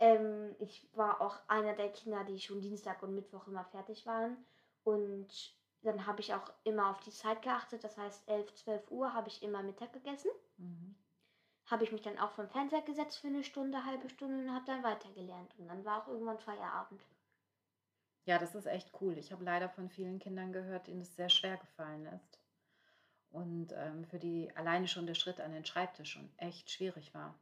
Ähm, 0.00 0.56
ich 0.58 0.90
war 0.96 1.20
auch 1.20 1.36
einer 1.46 1.74
der 1.74 1.92
Kinder, 1.92 2.24
die 2.24 2.40
schon 2.40 2.60
Dienstag 2.60 3.00
und 3.04 3.14
Mittwoch 3.14 3.46
immer 3.46 3.66
fertig 3.66 4.04
waren. 4.04 4.36
Und 4.82 5.28
dann 5.82 6.08
habe 6.08 6.22
ich 6.22 6.34
auch 6.34 6.50
immer 6.64 6.90
auf 6.90 6.98
die 7.00 7.12
Zeit 7.12 7.42
geachtet. 7.42 7.84
Das 7.84 7.96
heißt, 7.96 8.28
11, 8.28 8.52
12 8.52 8.90
Uhr 8.90 9.14
habe 9.14 9.28
ich 9.28 9.44
immer 9.44 9.62
Mittag 9.62 9.92
gegessen. 9.92 10.32
Mhm. 10.56 10.87
Habe 11.70 11.84
ich 11.84 11.92
mich 11.92 12.02
dann 12.02 12.18
auch 12.18 12.30
vom 12.32 12.48
Fernseher 12.48 12.82
gesetzt 12.82 13.18
für 13.18 13.28
eine 13.28 13.44
Stunde, 13.44 13.84
halbe 13.84 14.08
Stunde 14.08 14.44
und 14.44 14.54
habe 14.54 14.64
dann 14.64 14.82
weitergelernt. 14.82 15.54
Und 15.58 15.68
dann 15.68 15.84
war 15.84 16.02
auch 16.02 16.08
irgendwann 16.08 16.38
Feierabend. 16.38 17.02
Ja, 18.24 18.38
das 18.38 18.54
ist 18.54 18.66
echt 18.66 18.90
cool. 19.00 19.16
Ich 19.18 19.32
habe 19.32 19.44
leider 19.44 19.68
von 19.68 19.88
vielen 19.88 20.18
Kindern 20.18 20.52
gehört, 20.52 20.86
denen 20.86 21.00
es 21.00 21.16
sehr 21.16 21.28
schwer 21.28 21.56
gefallen 21.56 22.06
ist. 22.06 22.38
Und 23.30 23.72
ähm, 23.72 24.04
für 24.04 24.18
die 24.18 24.54
alleine 24.56 24.88
schon 24.88 25.06
der 25.06 25.14
Schritt 25.14 25.40
an 25.40 25.52
den 25.52 25.64
Schreibtisch 25.64 26.12
schon 26.12 26.30
echt 26.38 26.70
schwierig 26.70 27.12
war. 27.14 27.38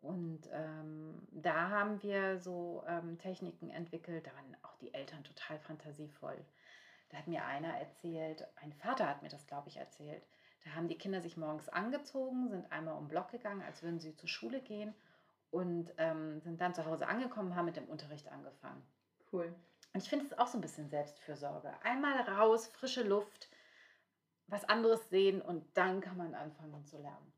Und 0.00 0.48
ähm, 0.52 1.26
da 1.30 1.70
haben 1.70 2.02
wir 2.02 2.38
so 2.38 2.84
ähm, 2.86 3.18
Techniken 3.18 3.70
entwickelt, 3.70 4.26
da 4.26 4.34
waren 4.34 4.56
auch 4.62 4.76
die 4.76 4.92
Eltern 4.92 5.24
total 5.24 5.58
fantasievoll. 5.60 6.44
Da 7.08 7.18
hat 7.18 7.26
mir 7.26 7.44
einer 7.44 7.78
erzählt, 7.78 8.46
ein 8.56 8.72
Vater 8.74 9.08
hat 9.08 9.22
mir 9.22 9.30
das, 9.30 9.46
glaube 9.46 9.68
ich, 9.68 9.78
erzählt. 9.78 10.22
Da 10.64 10.74
haben 10.74 10.88
die 10.88 10.98
Kinder 10.98 11.20
sich 11.20 11.36
morgens 11.36 11.68
angezogen, 11.68 12.48
sind 12.48 12.72
einmal 12.72 12.94
um 12.94 13.04
den 13.04 13.08
Block 13.08 13.30
gegangen, 13.30 13.62
als 13.62 13.82
würden 13.82 14.00
sie 14.00 14.16
zur 14.16 14.28
Schule 14.28 14.60
gehen 14.60 14.94
und 15.50 15.92
ähm, 15.98 16.40
sind 16.40 16.60
dann 16.60 16.74
zu 16.74 16.86
Hause 16.86 17.06
angekommen, 17.06 17.54
haben 17.54 17.66
mit 17.66 17.76
dem 17.76 17.88
Unterricht 17.88 18.28
angefangen. 18.28 18.82
Cool. 19.32 19.54
Und 19.92 20.02
ich 20.02 20.08
finde 20.08 20.24
es 20.24 20.36
auch 20.38 20.48
so 20.48 20.58
ein 20.58 20.62
bisschen 20.62 20.88
Selbstfürsorge. 20.88 21.72
Einmal 21.82 22.18
raus, 22.22 22.66
frische 22.66 23.02
Luft, 23.02 23.48
was 24.46 24.64
anderes 24.64 25.08
sehen 25.10 25.40
und 25.40 25.64
dann 25.76 26.00
kann 26.00 26.16
man 26.16 26.34
anfangen 26.34 26.84
zu 26.84 26.98
lernen. 26.98 27.32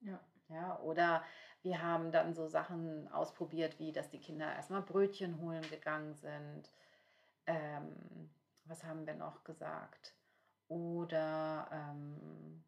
Ja. 0.00 0.20
Ja, 0.48 0.78
oder 0.80 1.24
wir 1.62 1.82
haben 1.82 2.12
dann 2.12 2.34
so 2.34 2.46
Sachen 2.46 3.10
ausprobiert, 3.10 3.80
wie 3.80 3.92
dass 3.92 4.10
die 4.10 4.20
Kinder 4.20 4.54
erstmal 4.54 4.82
Brötchen 4.82 5.40
holen 5.40 5.68
gegangen 5.68 6.14
sind. 6.14 6.70
Ähm, 7.46 8.30
was 8.64 8.84
haben 8.84 9.06
wir 9.06 9.14
noch 9.14 9.42
gesagt? 9.42 10.15
Oder, 10.68 11.68
ähm, 11.72 12.64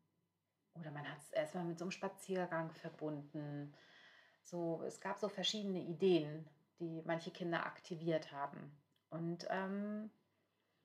oder 0.74 0.90
man 0.90 1.08
hat 1.08 1.18
es 1.18 1.30
erstmal 1.32 1.64
mit 1.64 1.78
so 1.78 1.84
einem 1.84 1.92
Spaziergang 1.92 2.72
verbunden. 2.72 3.74
So, 4.44 4.82
es 4.86 5.00
gab 5.00 5.18
so 5.18 5.28
verschiedene 5.28 5.80
Ideen, 5.80 6.48
die 6.78 7.02
manche 7.04 7.30
Kinder 7.30 7.66
aktiviert 7.66 8.32
haben. 8.32 8.72
Und 9.10 9.46
ähm, 9.50 10.10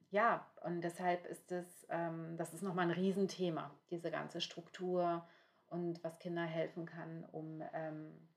ja, 0.09 0.45
und 0.61 0.81
deshalb 0.81 1.25
ist 1.25 1.51
es, 1.51 1.87
ähm, 1.89 2.37
das 2.37 2.53
ist 2.53 2.61
nochmal 2.61 2.85
ein 2.85 2.91
Riesenthema, 2.91 3.71
diese 3.89 4.11
ganze 4.11 4.41
Struktur 4.41 5.27
und 5.67 6.03
was 6.03 6.19
Kinder 6.19 6.43
helfen 6.43 6.85
kann, 6.85 7.25
um, 7.31 7.63
ähm, 7.73 8.29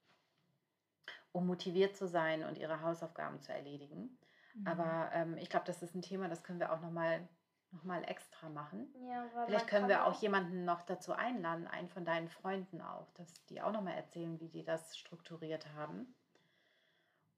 um 1.33 1.47
motiviert 1.47 1.97
zu 1.97 2.09
sein 2.09 2.45
und 2.45 2.57
ihre 2.57 2.81
Hausaufgaben 2.81 3.41
zu 3.41 3.53
erledigen. 3.53 4.19
Mhm. 4.55 4.67
Aber 4.67 5.11
ähm, 5.13 5.37
ich 5.37 5.51
glaube, 5.51 5.67
das 5.67 5.83
ist 5.83 5.95
ein 5.95 6.03
Thema, 6.03 6.29
das 6.29 6.43
können 6.43 6.61
wir 6.61 6.73
auch 6.73 6.81
nochmal 6.81 7.29
noch 7.77 7.85
mal 7.85 8.03
extra 8.05 8.49
machen. 8.49 8.89
Ja, 9.09 9.25
Vielleicht 9.47 9.69
können 9.69 9.89
wir 9.89 10.07
auch 10.07 10.21
jemanden 10.21 10.65
noch 10.65 10.83
dazu 10.83 11.13
einladen, 11.13 11.67
einen 11.67 11.89
von 11.89 12.05
deinen 12.05 12.29
Freunden 12.29 12.81
auch, 12.81 13.11
dass 13.15 13.33
die 13.47 13.61
auch 13.61 13.73
nochmal 13.73 13.95
erzählen, 13.95 14.41
wie 14.41 14.49
die 14.49 14.65
das 14.65 14.97
strukturiert 14.97 15.67
haben. 15.75 16.15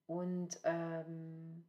Und 0.06 0.58
ähm, 0.64 1.64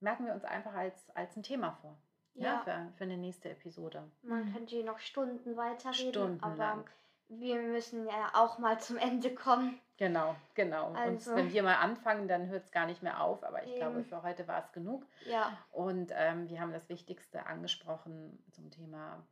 merken 0.00 0.26
wir 0.26 0.34
uns 0.34 0.44
einfach 0.44 0.74
als, 0.74 1.10
als 1.16 1.36
ein 1.36 1.42
Thema 1.42 1.72
vor. 1.80 1.98
Ja, 2.34 2.44
Ja, 2.44 2.58
für, 2.64 2.92
für 2.96 3.04
eine 3.04 3.16
nächste 3.16 3.50
Episode. 3.50 4.10
man 4.22 4.52
könnte 4.52 4.76
hier 4.76 4.84
noch 4.84 4.98
Stunden 4.98 5.56
weiterreden, 5.56 6.42
aber 6.42 6.54
Stundenlang. 6.54 6.90
wir 7.28 7.60
müssen 7.62 8.06
ja 8.06 8.30
auch 8.34 8.58
mal 8.58 8.80
zum 8.80 8.96
Ende 8.96 9.34
kommen. 9.34 9.78
Genau, 9.98 10.34
genau. 10.54 10.88
Und 10.88 10.96
Also, 10.96 11.36
wenn 11.36 11.52
wir 11.52 11.62
mal 11.62 11.76
anfangen, 11.76 12.26
dann 12.26 12.48
hört 12.48 12.64
es 12.64 12.72
gar 12.72 12.86
nicht 12.86 13.02
mehr 13.02 13.20
auf. 13.22 13.44
Aber 13.44 13.62
ich 13.62 13.74
glaube, 13.76 14.00
eben, 14.00 14.04
für 14.04 14.22
heute 14.22 14.48
war 14.48 14.60
es 14.60 14.72
genug. 14.72 15.06
ja, 15.26 15.56
Und 15.70 16.12
ähm, 16.14 16.48
wir 16.48 16.60
haben 16.60 16.72
das 16.72 16.88
Wichtigste 16.88 17.46
angesprochen 17.46 18.42
zum 18.50 18.70
Thema 18.70 19.22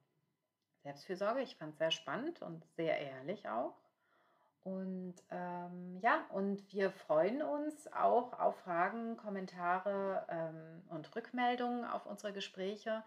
Selbstfürsorge. 0.83 1.41
Ich 1.43 1.57
fand 1.57 1.73
es 1.73 1.79
sehr 1.79 1.91
spannend 1.91 2.43
und 2.43 2.65
sehr 2.77 2.99
ehrlich 2.99 3.49
auch. 3.49 3.75
Und 4.63 5.15
ähm, 5.31 5.99
ja, 6.03 6.27
und 6.29 6.71
wir 6.73 6.91
freuen 6.91 7.43
uns 7.43 7.91
auch 7.95 8.39
auf 8.39 8.57
Fragen, 8.61 9.17
Kommentare 9.17 10.27
ähm, 10.29 10.83
und 10.91 11.15
Rückmeldungen 11.17 11.85
auf 11.87 12.05
unsere 12.05 12.33
Gespräche. 12.35 13.03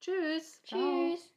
Tschüss. 0.00 0.62
Ciao. 0.62 0.80
tschüss. 0.80 1.34